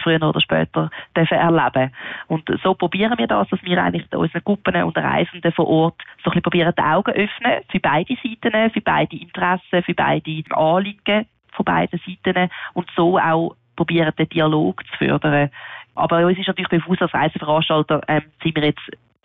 früher 0.00 0.22
oder 0.22 0.40
später 0.40 0.90
dürfen 1.16 1.38
erleben. 1.38 1.92
Und 2.28 2.48
so 2.62 2.74
probieren 2.74 3.18
wir 3.18 3.26
das, 3.26 3.48
dass 3.48 3.62
wir 3.62 3.82
eigentlich 3.82 4.12
unseren 4.12 4.44
Gruppen 4.44 4.82
und 4.82 4.96
Reisenden 4.96 5.52
vor 5.52 5.68
Ort 5.68 6.02
so 6.18 6.30
ein 6.30 6.32
bisschen 6.32 6.42
probieren, 6.42 6.74
die 6.76 6.82
Augen 6.82 7.12
öffnen 7.12 7.62
für 7.70 7.80
beide 7.80 8.16
Seiten, 8.22 8.70
für 8.70 8.80
beide 8.80 9.16
Interessen, 9.16 9.82
für 9.82 9.94
beide 9.94 10.42
Anliegen 10.50 11.26
von 11.52 11.64
beiden 11.64 12.00
Seiten 12.06 12.50
und 12.74 12.88
so 12.96 13.18
auch 13.18 13.56
probieren, 13.76 14.12
den 14.18 14.28
Dialog 14.28 14.82
zu 14.86 14.96
fördern. 14.98 15.50
Aber 15.94 16.26
uns 16.26 16.38
ist 16.38 16.48
natürlich 16.48 16.70
bewusst, 16.70 17.02
als 17.02 17.12
Reiseveranstalter 17.12 18.00
ähm, 18.08 18.22
sind 18.42 18.56
wir 18.56 18.64
jetzt 18.64 18.80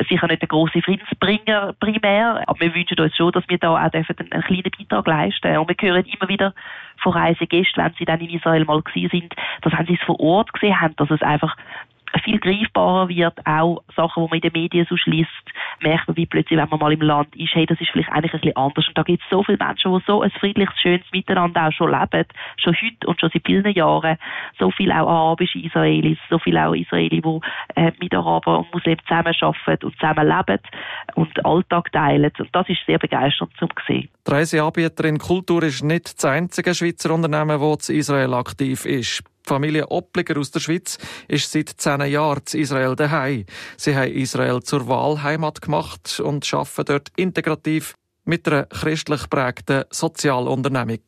sicher 0.08 0.28
nicht 0.28 0.42
der 0.42 0.48
große 0.48 0.82
Friedensbringer 0.82 1.74
primär, 1.80 2.44
aber 2.48 2.60
wir 2.60 2.76
wünschen 2.76 3.00
uns 3.00 3.16
schon, 3.16 3.32
dass 3.32 3.48
wir 3.48 3.58
da 3.58 3.72
auch 3.72 3.76
einen, 3.78 4.06
einen 4.32 4.44
kleinen 4.44 4.72
Beitrag 4.72 5.08
leisten. 5.08 5.58
Und 5.58 5.70
wir 5.70 5.90
hören 5.90 6.06
immer 6.06 6.30
wieder 6.30 6.54
von 6.98 7.14
Reisegästen, 7.14 7.84
wenn 7.84 7.94
sie 7.94 8.06
dann 8.06 8.20
in 8.20 8.30
Israel 8.30 8.66
mal 8.66 8.82
gewesen 8.82 9.10
sind, 9.10 9.36
dass 9.62 9.74
wenn 9.74 9.86
sie 9.88 9.98
es 10.00 10.06
vor 10.06 10.20
Ort 10.20 10.54
gesehen 10.54 10.80
haben, 10.80 10.96
dass 10.98 11.10
es 11.10 11.22
einfach 11.22 11.56
viel 12.20 12.40
greifbarer 12.40 13.10
wird, 13.10 13.46
auch 13.46 13.84
Sachen, 13.96 14.24
die 14.24 14.30
man 14.30 14.40
in 14.40 14.42
den 14.42 14.62
Medien 14.62 14.88
so 14.90 14.98
schließt, 14.98 15.30
merkt 15.82 16.08
man, 16.08 16.18
wie 16.18 16.26
plötzlich, 16.26 16.60
wenn 16.60 16.70
man 16.70 16.80
mal 16.80 16.94
im 16.94 17.02
Land 17.02 17.36
ist, 17.36 17.54
hey, 17.54 17.66
das 17.66 17.80
ist 17.80 17.90
vielleicht 17.92 18.12
eigentlich 18.12 18.34
ein 18.34 18.40
bisschen 18.40 18.56
anders. 18.56 18.88
Und 18.88 18.98
da 18.98 19.04
gibt 19.04 19.24
es 19.24 19.30
so 19.30 19.44
viele 19.44 19.58
Menschen, 19.58 19.94
die 19.94 20.04
so 20.06 20.22
ein 20.22 20.32
friedliches, 20.32 20.76
schönes 20.80 21.06
Miteinander 21.12 21.68
auch 21.68 21.72
schon 21.72 21.92
leben, 21.92 22.28
schon 22.58 22.76
heute 22.76 23.08
und 23.08 23.20
schon 23.20 23.30
seit 23.34 23.46
vielen 23.46 23.74
Jahren. 23.74 24.18
So 24.60 24.72
viel 24.72 24.92
auch 24.92 25.08
arabische 25.08 25.60
Israelis, 25.60 26.18
so 26.30 26.40
viel 26.40 26.58
auch 26.58 26.74
Israelis, 26.74 27.22
die 27.22 27.40
äh, 27.76 27.92
mit 28.00 28.14
Arabern 28.14 28.58
und 28.58 28.74
Muslimen 28.74 29.00
zusammenarbeiten 29.08 29.86
und 29.86 29.94
zusammen 29.96 30.28
leben 30.28 30.64
und 31.16 31.46
Alltag 31.46 31.92
teilen. 31.92 32.32
Und 32.38 32.50
das 32.52 32.70
ist 32.70 32.80
sehr 32.86 33.00
begeisternd 33.00 33.52
zu 33.58 33.68
sehen. 33.88 34.10
Die 34.28 34.32
Reiseanbieterin 34.32 35.18
Kultur 35.18 35.64
ist 35.64 35.84
nicht 35.84 36.18
das 36.18 36.26
einzige 36.26 36.74
Schweizer 36.74 37.14
Unternehmen, 37.14 37.60
das 37.60 37.90
in 37.90 38.00
Israel 38.00 38.34
aktiv 38.34 38.86
ist. 38.86 39.24
Die 39.48 39.54
Familie 39.54 39.90
Oppliger 39.90 40.38
aus 40.38 40.52
der 40.52 40.60
Schweiz 40.60 40.98
ist 41.30 41.50
seit 41.50 41.70
zehn 41.70 42.02
Jahren 42.02 42.42
in 42.52 42.60
Israel 42.60 42.98
daheim. 42.98 43.46
Sie 43.78 43.96
haben 43.96 44.12
Israel 44.12 44.62
zur 44.62 44.90
Wahlheimat 44.90 45.62
gemacht 45.62 46.20
und 46.20 46.54
arbeiten 46.54 46.84
dort 46.86 47.12
integrativ 47.16 47.96
mit 48.26 48.46
einer 48.46 48.66
christlich 48.66 49.30
prägten 49.30 49.86
Sozialunternehmung. 49.90 51.00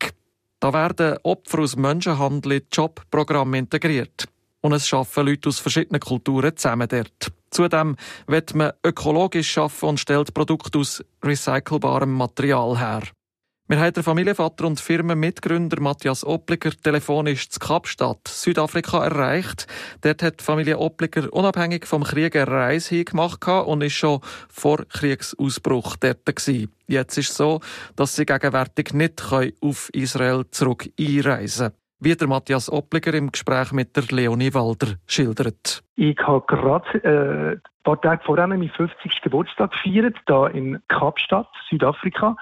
Da 0.58 0.72
werden 0.72 1.18
Opfer 1.22 1.58
aus 1.58 1.76
Menschenhandel 1.76 2.52
in 2.52 2.66
Jobprogramme 2.72 3.58
integriert. 3.58 4.26
Und 4.62 4.72
es 4.72 4.90
arbeiten 4.90 5.26
Leute 5.26 5.50
aus 5.50 5.58
verschiedenen 5.58 6.00
Kulturen 6.00 6.56
zusammen 6.56 6.88
dort. 6.88 7.32
Zudem 7.50 7.96
wird 8.26 8.54
man 8.54 8.72
ökologisch 8.82 9.58
arbeiten 9.58 9.84
und 9.84 10.00
stellt 10.00 10.32
Produkte 10.32 10.78
aus 10.78 11.04
recycelbarem 11.22 12.12
Material 12.12 12.78
her. 12.78 13.02
Wir 13.70 13.78
haben 13.78 13.92
den 13.92 14.02
Familienvater 14.02 14.66
und 14.66 14.80
Firmenmitgründer 14.80 15.80
Matthias 15.80 16.26
Oppliger 16.26 16.72
telefonisch 16.72 17.50
zu 17.50 17.60
Kapstadt, 17.60 18.26
Südafrika, 18.26 19.04
erreicht. 19.04 19.68
Dort 20.00 20.24
hat 20.24 20.40
die 20.40 20.44
Familie 20.44 20.76
Oppliger 20.76 21.32
unabhängig 21.32 21.86
vom 21.86 22.02
Krieg 22.02 22.34
eine 22.34 22.48
Reise 22.48 22.96
hingemacht 22.96 23.46
und 23.46 23.82
ist 23.84 23.92
schon 23.92 24.22
vor 24.48 24.78
Kriegsausbruch 24.88 25.94
dort 26.00 26.26
gewesen. 26.26 26.72
Jetzt 26.88 27.16
ist 27.16 27.30
es 27.30 27.36
so, 27.36 27.60
dass 27.94 28.16
sie 28.16 28.26
gegenwärtig 28.26 28.92
nicht 28.92 29.22
auf 29.60 29.88
Israel 29.92 30.46
zurück 30.50 30.90
einreisen 30.98 31.68
können 31.68 31.80
wie 32.00 32.16
der 32.16 32.28
Matthias 32.28 32.72
Oppliger 32.72 33.14
im 33.14 33.30
Gespräch 33.30 33.72
mit 33.72 33.94
der 33.94 34.04
Leonie 34.10 34.54
Walder 34.54 34.94
schildert. 35.06 35.82
Ich 35.96 36.18
habe 36.26 36.42
gerade 36.46 37.04
äh, 37.04 37.52
ein 37.52 37.60
paar 37.84 38.00
Tage 38.00 38.22
vorher 38.24 38.46
meinen 38.46 38.70
50. 38.70 39.20
Geburtstag 39.20 39.72
gefeiert, 39.72 40.16
hier 40.26 40.50
in 40.54 40.82
Kapstadt, 40.88 41.48
Südafrika. 41.68 42.36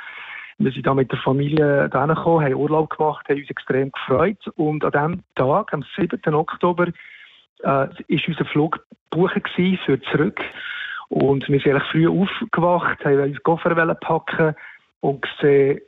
Wir 0.59 0.73
sind 0.73 0.87
da 0.87 0.95
mit 0.95 1.13
der 1.13 1.21
Familie 1.21 1.89
gekommen, 1.89 2.17
haben 2.17 2.55
Urlaub 2.55 2.91
gemacht, 2.91 3.29
haben 3.29 3.39
uns 3.39 3.51
extrem 3.51 3.93
gefreut. 3.93 4.39
Und 4.57 4.85
an 4.85 4.91
diesem 4.91 5.23
Tag, 5.37 5.73
am 5.73 5.85
7. 5.97 6.35
Oktober, 6.35 6.89
äh, 7.63 7.87
ist 8.09 8.27
unser 8.27 8.45
Flug 8.45 8.85
gebucht 9.11 9.49
für 9.85 10.01
zurück. 10.11 10.41
Und 11.09 11.49
wir 11.49 11.61
sind 11.61 11.83
früh 11.85 12.09
aufgewacht, 12.09 13.05
haben 13.05 13.21
uns 13.21 13.43
Koffer 13.43 13.95
packen 13.95 14.55
und 15.01 15.23
gesehen, 15.23 15.81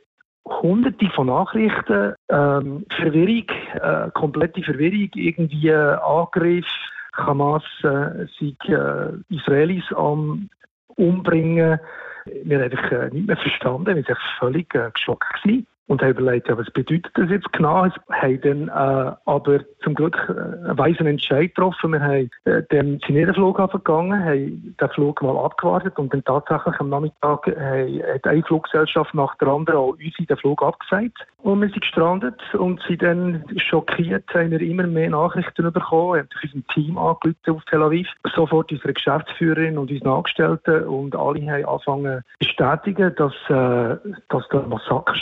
hunderte 0.45 1.09
von 1.11 1.27
Nachrichten, 1.27 2.15
ähm, 2.29 2.85
Verwirrung, 2.95 3.45
äh, 3.73 4.09
komplette 4.13 4.63
Verwirrung, 4.63 5.09
irgendwie 5.13 5.67
äh, 5.67 5.97
Angriff, 6.01 6.65
Hamas 7.13 7.63
äh, 7.83 8.25
sich 8.39 8.57
äh, 8.67 9.11
Israelis 9.29 9.83
am 9.95 10.49
Umbringen, 10.95 11.79
wir 12.25 12.57
haben 12.57 12.63
einfach 12.63 12.91
äh, 12.91 13.09
nicht 13.09 13.27
mehr 13.27 13.37
verstanden, 13.37 13.95
wir 13.95 14.07
waren 14.07 14.17
völlig 14.39 14.73
äh, 14.75 14.91
geschockt 14.93 15.43
gewesen 15.43 15.67
und 15.87 16.01
haben 16.01 16.11
überlegt, 16.11 16.47
ja, 16.47 16.57
was 16.57 16.69
bedeutet 16.71 17.11
das 17.15 17.29
jetzt 17.29 17.51
genau? 17.51 17.83
Wir 17.83 18.21
haben 18.21 18.41
dann 18.41 18.67
äh, 18.69 19.15
aber 19.25 19.59
zum 19.83 19.95
Glück 19.95 20.17
äh, 20.29 20.31
einen 20.31 20.77
weisen 20.77 21.07
Entscheid 21.07 21.53
getroffen. 21.53 21.91
Wir 21.91 22.01
haben 22.01 22.29
äh, 22.45 22.63
in 22.79 22.99
den 23.15 23.33
Flughafen 23.33 23.83
gegangen, 23.83 24.23
haben 24.23 24.75
den 24.79 24.89
Flug 24.89 25.21
mal 25.21 25.37
abgewartet 25.37 25.97
und 25.97 26.13
dann 26.13 26.23
tatsächlich 26.23 26.79
am 26.79 26.89
Nachmittag 26.89 27.47
äh, 27.47 28.01
hat 28.13 28.25
eine 28.25 28.43
Fluggesellschaft 28.43 29.13
nach 29.13 29.35
der 29.37 29.49
anderen 29.49 29.79
auch 29.79 29.89
uns 29.89 30.15
den 30.27 30.37
Flug 30.37 30.63
abgesagt. 30.63 31.25
Und 31.43 31.61
wir 31.61 31.69
sind 31.69 31.81
gestrandet 31.81 32.39
und 32.53 32.81
sind 32.87 33.01
dann 33.01 33.43
schockiert, 33.57 34.25
haben 34.33 34.51
wir 34.51 34.61
immer 34.61 34.85
mehr 34.85 35.09
Nachrichten 35.09 35.71
bekommen, 35.73 36.19
haben 36.19 36.29
unserem 36.41 36.67
Team 36.67 36.97
angerufen 36.97 37.35
auf 37.49 37.63
Tel 37.65 37.81
Aviv, 37.81 38.07
sofort 38.35 38.71
unsere 38.71 38.93
Geschäftsführerin 38.93 39.77
und 39.77 39.91
unsere 39.91 40.15
Angestellten 40.15 40.83
und 40.85 41.15
alle 41.15 41.41
haben 41.51 41.65
angefangen 41.65 42.21
zu 42.21 42.37
bestätigen, 42.39 43.13
dass, 43.15 43.33
äh, 43.49 43.97
dass 44.29 44.47
da 44.49 44.61
Massaker 44.67 45.15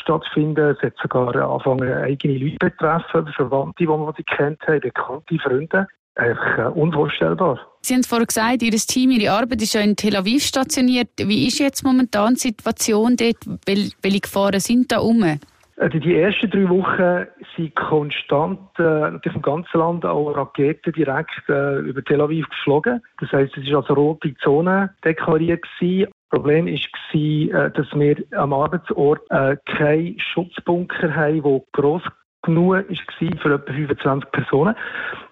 stattfinden. 0.49 0.75
Es 0.75 0.81
hat 0.81 0.93
sogar 1.01 1.35
angefangen, 1.35 1.93
eigene 1.93 2.37
Leute 2.37 2.57
betreffen, 2.59 3.27
Verwandte, 3.35 3.75
die 3.79 3.87
man 3.87 4.13
sie 4.15 4.23
kennt 4.23 4.61
haben, 4.67 4.81
bekannte 4.81 5.37
Freunde. 5.39 5.87
Einfach 6.15 6.57
äh, 6.57 6.79
unvorstellbar. 6.79 7.59
Sie 7.81 7.93
haben 7.93 8.03
vorhin 8.03 8.27
gesagt, 8.27 8.61
Ihr 8.61 8.71
Team, 8.71 9.11
Ihre 9.11 9.31
Arbeit 9.31 9.61
ist 9.61 9.73
ja 9.73 9.81
in 9.81 9.95
Tel 9.95 10.17
Aviv 10.17 10.43
stationiert. 10.43 11.09
Wie 11.17 11.47
ist 11.47 11.59
jetzt 11.59 11.83
momentan 11.83 12.33
die 12.33 12.41
Situation 12.41 13.15
dort? 13.15 13.37
welche 13.65 14.19
Gefahren 14.19 14.59
sind 14.59 14.91
da 14.91 14.97
rum? 14.97 15.39
Also 15.77 15.97
die 15.97 16.15
ersten 16.15 16.49
drei 16.49 16.67
Wochen 16.67 17.25
sind 17.55 17.73
konstant 17.75 18.59
äh, 18.79 19.11
natürlich 19.11 19.35
im 19.35 19.41
ganzen 19.41 19.77
Land 19.77 20.03
auch 20.03 20.31
Raketen 20.31 20.91
direkt 20.91 21.47
äh, 21.47 21.79
über 21.79 22.03
Tel 22.03 22.19
Aviv 22.19 22.49
geflogen. 22.49 23.01
Das 23.21 23.31
heißt, 23.31 23.55
es 23.55 23.63
ist 23.63 23.73
also 23.73 23.93
rote 23.93 24.35
Zone 24.43 24.93
deklariert 25.05 25.63
gewesen. 25.79 26.11
Problem 26.29 26.67
war, 26.67 27.15
äh, 27.15 27.71
dass 27.71 27.87
wir 27.93 28.23
am 28.31 28.53
Arbeitsort 28.53 29.21
äh, 29.29 29.57
keinen 29.65 30.19
Schutzbunker 30.19 31.15
haben, 31.15 31.41
der 31.41 31.61
gross 31.71 32.03
genug 32.41 32.73
war 32.73 32.83
für 32.83 33.53
etwa 33.53 33.73
25 33.73 34.31
Personen. 34.31 34.75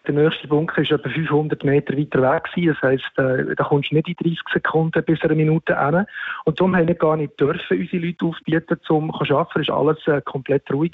Der 0.08 0.14
nächste 0.14 0.48
Bunker 0.48 0.82
war 0.82 0.92
etwa 0.92 1.10
500 1.10 1.64
Meter 1.64 1.98
weiter 1.98 2.22
weg. 2.22 2.50
Das 2.56 2.82
heisst, 2.82 3.18
äh, 3.18 3.56
da 3.56 3.64
kommst 3.64 3.92
du 3.92 3.96
nicht 3.96 4.08
in 4.08 4.16
30 4.16 4.40
Sekunden 4.54 5.04
bis 5.04 5.22
eine 5.22 5.36
Minute 5.36 5.78
hin. 5.78 6.06
Und 6.46 6.60
darum 6.60 6.76
haben 6.76 6.88
wir 6.88 6.96
gar 6.96 7.18
nicht 7.18 7.40
dürfen, 7.40 7.80
unsere 7.80 8.06
Leute 8.06 8.26
aufbieten, 8.26 8.80
um 8.90 9.14
zu 9.26 9.38
arbeiten. 9.38 9.62
Es 9.62 9.68
war 9.68 9.80
alles 9.80 10.08
äh, 10.08 10.22
komplett 10.22 10.72
ruhig 10.72 10.94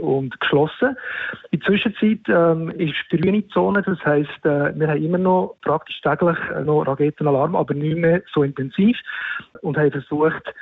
und 0.00 0.38
geschlossen. 0.40 0.96
In 1.50 1.60
der 1.60 1.66
Zwischenzeit 1.66 2.20
ähm, 2.28 2.70
ist 2.78 2.94
grüne 3.10 3.46
Zone. 3.48 3.82
Das 3.82 3.98
heisst, 4.04 4.44
äh, 4.44 4.78
wir 4.78 4.88
haben 4.88 5.04
immer 5.04 5.18
noch 5.18 5.56
praktisch 5.62 6.00
täglich 6.02 6.38
äh, 6.54 6.62
noch 6.62 6.86
Raketenalarm, 6.86 7.56
aber 7.56 7.74
nicht 7.74 7.96
mehr 7.96 8.22
so 8.32 8.42
intensiv. 8.42 8.96
Und 9.62 9.76
haben 9.76 9.90
versucht, 9.90 10.54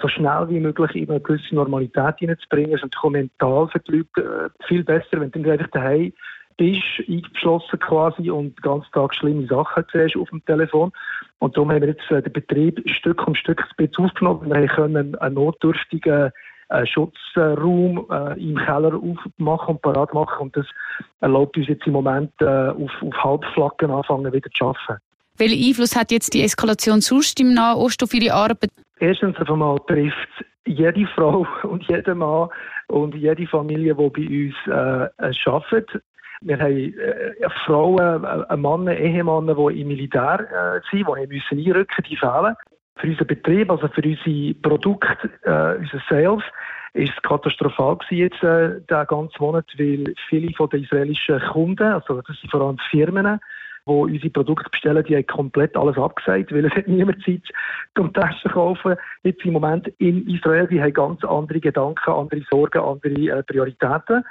so 0.00 0.08
schnell 0.08 0.48
wie 0.48 0.60
möglich 0.60 0.94
in 0.94 1.10
eine 1.10 1.20
gewisse 1.20 1.54
Normalität 1.54 2.18
hineinzubringen. 2.18 2.72
Das 2.72 2.82
ist 2.82 2.84
natürlich 2.84 3.04
auch 3.04 3.10
mental 3.10 3.68
für 3.68 3.80
die 3.80 3.92
Leute 3.92 4.50
äh, 4.60 4.64
viel 4.66 4.84
besser, 4.84 5.20
wenn 5.20 5.30
du 5.30 5.50
einfach 5.50 5.70
daheim 5.72 6.12
bist, 6.56 6.82
eingeschlossen 7.08 7.78
quasi 7.80 8.30
und 8.30 8.56
den 8.56 8.62
ganzen 8.62 8.90
Tag 8.92 9.14
schlimme 9.14 9.46
Sachen 9.46 9.84
siehst 9.92 10.16
auf 10.16 10.30
dem 10.30 10.44
Telefon. 10.44 10.92
Und 11.38 11.56
darum 11.56 11.70
haben 11.70 11.82
wir 11.82 11.88
jetzt 11.88 12.10
äh, 12.10 12.22
den 12.22 12.32
Betrieb 12.32 12.82
Stück 12.88 13.26
um 13.26 13.34
Stück 13.34 13.62
aufgenommen. 13.98 14.50
Wir 14.50 14.66
können 14.68 15.16
einen 15.16 15.34
notdürftigen 15.34 16.30
äh, 16.68 16.86
Schutzraum 16.86 18.06
äh, 18.10 18.40
im 18.40 18.56
Keller 18.56 18.94
aufmachen 18.94 19.74
und 19.74 19.82
parat 19.82 20.14
machen. 20.14 20.44
Und 20.44 20.56
das 20.56 20.66
erlaubt 21.20 21.56
uns 21.56 21.68
jetzt 21.68 21.86
im 21.86 21.92
Moment 21.92 22.32
äh, 22.40 22.46
auf, 22.46 22.90
auf 23.02 23.14
Halbflacken 23.24 23.90
anfangen 23.90 24.32
wieder 24.32 24.50
zu 24.56 24.66
arbeiten. 24.66 25.02
Welchen 25.36 25.68
Einfluss 25.68 25.96
hat 25.96 26.12
jetzt 26.12 26.32
die 26.32 26.42
Eskalation 26.42 27.00
sonst 27.00 27.40
im 27.40 27.54
Nahen 27.54 27.76
Osten 27.76 28.04
auf 28.04 28.14
Ihre 28.14 28.32
Arbeit? 28.34 28.70
Erstens 29.00 29.36
einmal 29.38 29.78
trifft 29.86 30.44
jede 30.66 31.06
Frau 31.06 31.46
und 31.62 31.82
jeder 31.84 32.14
Mann 32.14 32.48
und 32.88 33.14
jede 33.14 33.46
Familie, 33.46 33.94
die 33.94 34.10
bei 34.10 34.46
uns 34.46 34.54
äh, 34.66 35.50
arbeitet. 35.50 36.02
Wir 36.40 36.58
haben 36.58 36.98
äh, 36.98 37.48
Frauen, 37.64 38.24
äh, 38.24 38.56
Männer, 38.56 38.96
Ehemänner, 38.96 39.54
die 39.54 39.80
im 39.80 39.88
Militär 39.88 40.40
äh, 40.40 40.80
sind, 40.90 41.06
die 41.08 41.26
müssen 41.26 41.58
einrücken, 41.58 42.04
die 42.08 42.16
fehlen. 42.16 42.54
Für 42.96 43.08
unseren 43.08 43.26
Betrieb, 43.26 43.70
also 43.70 43.88
für 43.88 44.02
unsere 44.02 44.54
Produkte, 44.54 45.30
äh, 45.42 45.78
unsere 45.78 46.02
Sales, 46.08 46.44
ist 46.94 47.12
es 47.16 47.22
katastrophal 47.22 47.96
gewesen 47.96 48.18
jetzt, 48.18 48.42
äh, 48.42 48.80
den 48.80 49.06
ganzen 49.06 49.42
Monat, 49.42 49.66
weil 49.78 50.14
viele 50.28 50.52
von 50.54 50.68
den 50.70 50.84
israelischen 50.84 51.40
Kunden, 51.40 51.82
also 51.82 52.22
das 52.22 52.38
sind 52.40 52.50
vor 52.50 52.60
allem 52.60 52.78
Firmen, 52.90 53.40
die 53.86 53.92
unsere 53.92 54.30
Produkte 54.30 54.70
bestellen, 54.70 55.04
die 55.04 55.16
haben 55.16 55.26
komplett 55.26 55.76
alles 55.76 55.96
abgesagt, 55.96 56.52
weil 56.52 56.64
es 56.64 56.72
hat 56.72 56.88
niemand 56.88 57.22
Zeit 57.24 57.42
zum 57.94 58.12
Testen 58.12 58.50
kaufen. 58.50 58.96
Jetzt 59.22 59.44
im 59.44 59.52
Moment 59.52 59.88
in 59.98 60.26
Israel, 60.28 60.66
die 60.66 60.80
haben 60.80 60.92
ganz 60.92 61.24
andere 61.24 61.60
Gedanken, 61.60 62.10
andere 62.10 62.42
Sorgen, 62.50 62.80
andere 62.80 63.38
äh, 63.38 63.42
Prioritäten. 63.42 64.24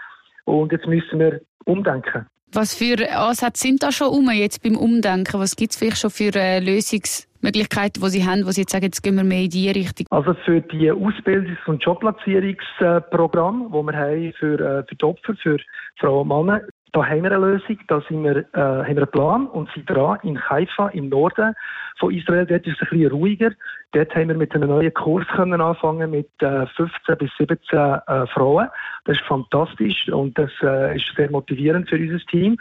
Und 0.45 0.71
jetzt 0.71 0.87
müssen 0.87 1.19
wir 1.19 1.41
umdenken. 1.65 2.25
Was 2.51 2.75
für 2.75 2.95
Ansätze 3.15 3.67
sind 3.67 3.81
da 3.81 3.91
schon 3.91 4.09
um 4.09 4.29
jetzt 4.29 4.61
beim 4.61 4.75
Umdenken? 4.75 5.39
Was 5.39 5.55
gibt 5.55 5.71
es 5.71 5.77
vielleicht 5.77 5.97
schon 5.97 6.11
für 6.11 6.31
äh, 6.35 6.59
Lösungsmöglichkeiten, 6.59 8.01
die 8.03 8.09
Sie 8.09 8.25
haben, 8.25 8.45
wo 8.45 8.51
Sie 8.51 8.61
jetzt 8.61 8.71
sagen, 8.71 8.85
jetzt 8.85 9.01
gehen 9.01 9.15
wir 9.15 9.23
mehr 9.23 9.43
in 9.43 9.49
die 9.49 9.69
Richtung? 9.69 10.05
Also 10.11 10.35
für 10.45 10.61
die 10.61 10.91
Ausbildungs- 10.91 11.65
und 11.65 11.83
Jobplatzierungsprogramme, 11.83 13.69
die 13.69 13.73
wir 13.73 13.93
haben 13.93 14.33
für, 14.33 14.59
äh, 14.59 14.83
für 14.87 14.95
die 14.95 15.03
Opfer, 15.03 15.35
für 15.41 15.57
Frauen 15.97 16.29
und 16.29 16.45
Männer, 16.45 16.61
da 16.93 17.05
haben 17.05 17.23
wir 17.23 17.31
eine 17.31 17.45
Lösung, 17.45 17.77
da 17.87 18.01
sind 18.01 18.23
wir, 18.23 18.37
äh, 18.37 18.45
haben 18.53 18.95
wir 18.95 19.03
einen 19.03 19.07
Plan 19.07 19.47
und 19.47 19.69
sind 19.73 19.89
dran 19.89 20.19
in 20.21 20.39
Haifa 20.49 20.89
im 20.89 21.09
Norden 21.09 21.55
von 21.99 22.13
Israel. 22.13 22.45
Dort 22.45 22.65
ist 22.67 22.81
es 22.81 22.81
ein 22.81 22.97
bisschen 22.97 23.11
ruhiger. 23.11 23.51
Dort 23.91 24.15
haben 24.15 24.29
wir 24.29 24.35
mit 24.35 24.53
einem 24.55 24.69
neuen 24.69 24.93
Kurs 24.93 25.25
können 25.35 25.61
anfangen 25.61 26.09
mit 26.09 26.29
äh, 26.41 26.65
15 26.65 27.17
bis 27.17 27.29
17 27.37 27.77
äh, 27.77 28.27
Frauen. 28.27 28.67
Das 29.05 29.17
ist 29.17 29.25
fantastisch 29.25 30.07
und 30.09 30.37
das 30.37 30.49
äh, 30.61 30.95
ist 30.95 31.05
sehr 31.15 31.29
motivierend 31.29 31.89
für 31.89 31.97
unser 31.97 32.25
Team. 32.25 32.57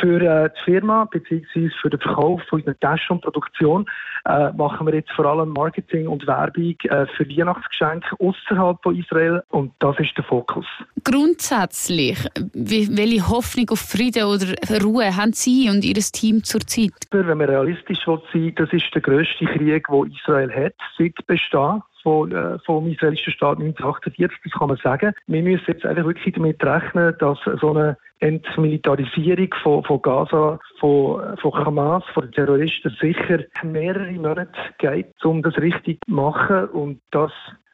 Für 0.00 0.20
äh, 0.20 0.50
die 0.50 0.64
Firma 0.64 1.04
bzw. 1.04 1.70
für 1.80 1.90
den 1.90 2.00
Verkauf 2.00 2.42
von 2.48 2.60
unseren 2.60 2.80
Taschen 2.80 3.16
und 3.16 3.20
Produktion 3.22 3.86
äh, 4.24 4.50
machen 4.52 4.86
wir 4.86 4.94
jetzt 4.94 5.12
vor 5.12 5.26
allem 5.26 5.50
Marketing 5.50 6.08
und 6.08 6.26
Werbung 6.26 6.74
äh, 6.84 7.06
für 7.16 7.28
Weihnachtsgeschenke 7.28 8.16
außerhalb 8.18 8.82
von 8.82 8.96
Israel 8.96 9.42
und 9.50 9.72
das 9.80 9.98
ist 9.98 10.16
der 10.16 10.24
Fokus. 10.24 10.66
Grundsätzlich, 11.04 12.18
welche 12.54 13.28
Hoffnung 13.28 13.68
auf 13.70 13.80
Frieden 13.80 14.24
oder 14.24 14.46
Ruhe 14.82 15.14
haben 15.16 15.32
Sie 15.32 15.68
und 15.68 15.84
Ihr 15.84 15.94
Team 15.94 16.42
zurzeit? 16.42 16.92
Wenn 17.10 17.38
wir 17.38 17.48
realistisch 17.48 17.98
sind, 18.32 18.58
das 18.72 18.82
ist 18.82 18.94
der 18.94 19.02
grösste 19.02 19.44
Krieg, 19.44 19.86
den 19.86 20.12
Israel 20.12 20.50
hat 20.50 20.74
seit 20.96 21.14
Bestehen 21.26 21.82
von, 22.02 22.32
äh, 22.32 22.58
vom 22.60 22.86
israelischen 22.88 23.32
Staat 23.32 23.58
1948, 23.58 24.38
das 24.44 24.52
kann 24.52 24.68
man 24.68 24.78
sagen. 24.78 25.12
Wir 25.26 25.42
müssen 25.42 25.64
jetzt 25.66 25.84
einfach 25.84 26.04
wirklich 26.04 26.34
damit 26.34 26.64
rechnen, 26.64 27.14
dass 27.18 27.38
so 27.60 27.70
eine 27.70 27.96
Entmilitarisierung 28.20 29.54
von, 29.62 29.84
von 29.84 30.02
Gaza, 30.02 30.58
von, 30.80 31.36
von 31.38 31.52
Hamas, 31.52 32.02
von 32.14 32.24
den 32.24 32.32
Terroristen 32.32 32.96
sicher 33.00 33.40
mehrere 33.62 34.12
Monate 34.12 34.52
geht, 34.78 35.12
um 35.22 35.42
das 35.42 35.56
richtig 35.58 35.98
zu 36.06 36.12
machen 36.12 36.68
und 36.68 37.00
das 37.10 37.30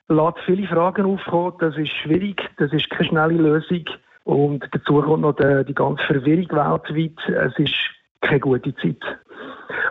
lässt 0.09 0.39
viele 0.47 0.67
Fragen 0.67 1.07
aufkommen. 1.07 1.55
Das 1.61 1.77
ist 1.77 1.93
schwierig, 2.03 2.43
das 2.57 2.73
ist 2.73 2.91
keine 2.91 3.09
schnelle 3.09 3.35
Lösung. 3.35 3.85
Und 4.25 4.69
dazu 4.73 5.01
kommt 5.01 5.23
noch 5.23 5.37
die, 5.37 5.65
die 5.65 5.75
ganze 5.75 6.05
Verwirrung 6.05 6.51
weltweit. 6.51 7.29
Es 7.29 7.59
ist 7.59 7.75
keine 8.21 8.41
gute 8.41 8.75
Zeit. 8.77 9.03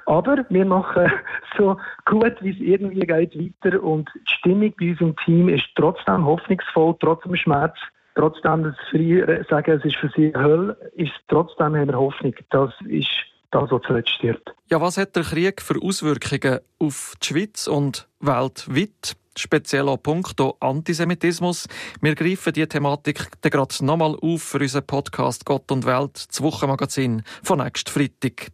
Aber 0.06 0.46
wir 0.50 0.66
machen 0.66 1.12
so 1.58 1.78
gut, 2.06 2.36
wie 2.42 2.52
es 2.52 2.60
irgendwie 2.60 3.02
geht, 3.02 3.38
weiter. 3.38 3.82
Und 3.84 4.10
die 4.16 4.34
Stimmung 4.34 4.74
bei 4.80 4.92
uns 4.92 5.02
im 5.02 5.16
Team 5.26 5.50
ist 5.50 5.66
trotzdem 5.76 6.26
hoffnungsvoll, 6.26 6.96
trotz 7.00 7.24
dem 7.24 7.36
Schmerz. 7.36 7.76
Trotzdem, 8.16 8.64
dass 8.64 8.76
viele 8.90 9.46
sagen, 9.48 9.72
es 9.78 9.86
ist 9.86 9.98
für 9.98 10.10
sie 10.16 10.34
Hölle, 10.36 10.76
ist 10.96 11.12
trotzdem 11.28 11.76
haben 11.76 11.88
wir 11.88 12.00
Hoffnung. 12.00 12.34
Das 12.50 12.72
ist 12.88 13.10
das, 13.52 13.70
was 13.70 13.82
zuletzt 13.84 14.10
stirbt. 14.10 14.54
Ja, 14.70 14.82
was 14.82 14.98
hat 14.98 15.16
der 15.16 15.24
Krieg 15.24 15.62
für 15.62 15.80
Auswirkungen 15.82 16.60
auf 16.80 17.14
die 17.22 17.28
Schweiz 17.28 17.68
und 17.68 18.08
weltweit? 18.20 19.16
Speziell 19.38 19.88
auch 19.88 20.02
punkto 20.02 20.58
Antisemitismus. 20.60 21.68
Wir 22.02 22.16
greifen 22.16 22.54
diese 22.54 22.68
Thematik 22.68 23.30
dann 23.42 23.52
gerade 23.52 23.86
nochmal 23.86 24.16
auf 24.22 24.42
für 24.42 24.60
unseren 24.60 24.86
Podcast 24.86 25.46
Gott 25.46 25.72
und 25.72 25.86
Welt, 25.86 26.26
das 26.30 26.42
Wochenmagazin 26.42 27.24
von 27.44 27.60
nächsten 27.60 27.92
Freitag. 27.92 28.52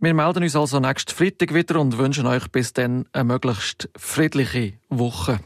Wir 0.00 0.14
melden 0.14 0.42
uns 0.42 0.56
also 0.56 0.80
nächsten 0.80 1.14
Freitag 1.14 1.54
wieder 1.54 1.80
und 1.80 1.98
wünschen 1.98 2.26
euch 2.26 2.48
bis 2.50 2.72
dann 2.72 3.06
eine 3.12 3.24
möglichst 3.24 3.88
friedliche 3.96 4.74
Woche. 4.88 5.38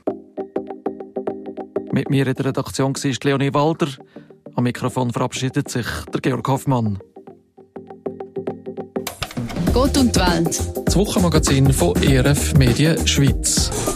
Mit 1.92 2.10
mir 2.10 2.26
in 2.26 2.34
der 2.34 2.46
Redaktion 2.46 2.94
war 2.94 3.12
Leonie 3.24 3.54
Walder. 3.54 3.88
Am 4.54 4.64
Mikrofon 4.64 5.12
verabschiedet 5.12 5.68
sich 5.68 5.86
der 6.12 6.20
Georg 6.20 6.48
Hoffmann. 6.48 6.98
Gott 9.72 9.96
und 9.98 10.16
die 10.16 10.20
Welt. 10.20 10.86
Das 10.86 10.96
Wochenmagazin 10.96 11.72
von 11.72 11.94
ERF 12.02 12.54
Medien 12.54 13.06
Schweiz. 13.06 13.95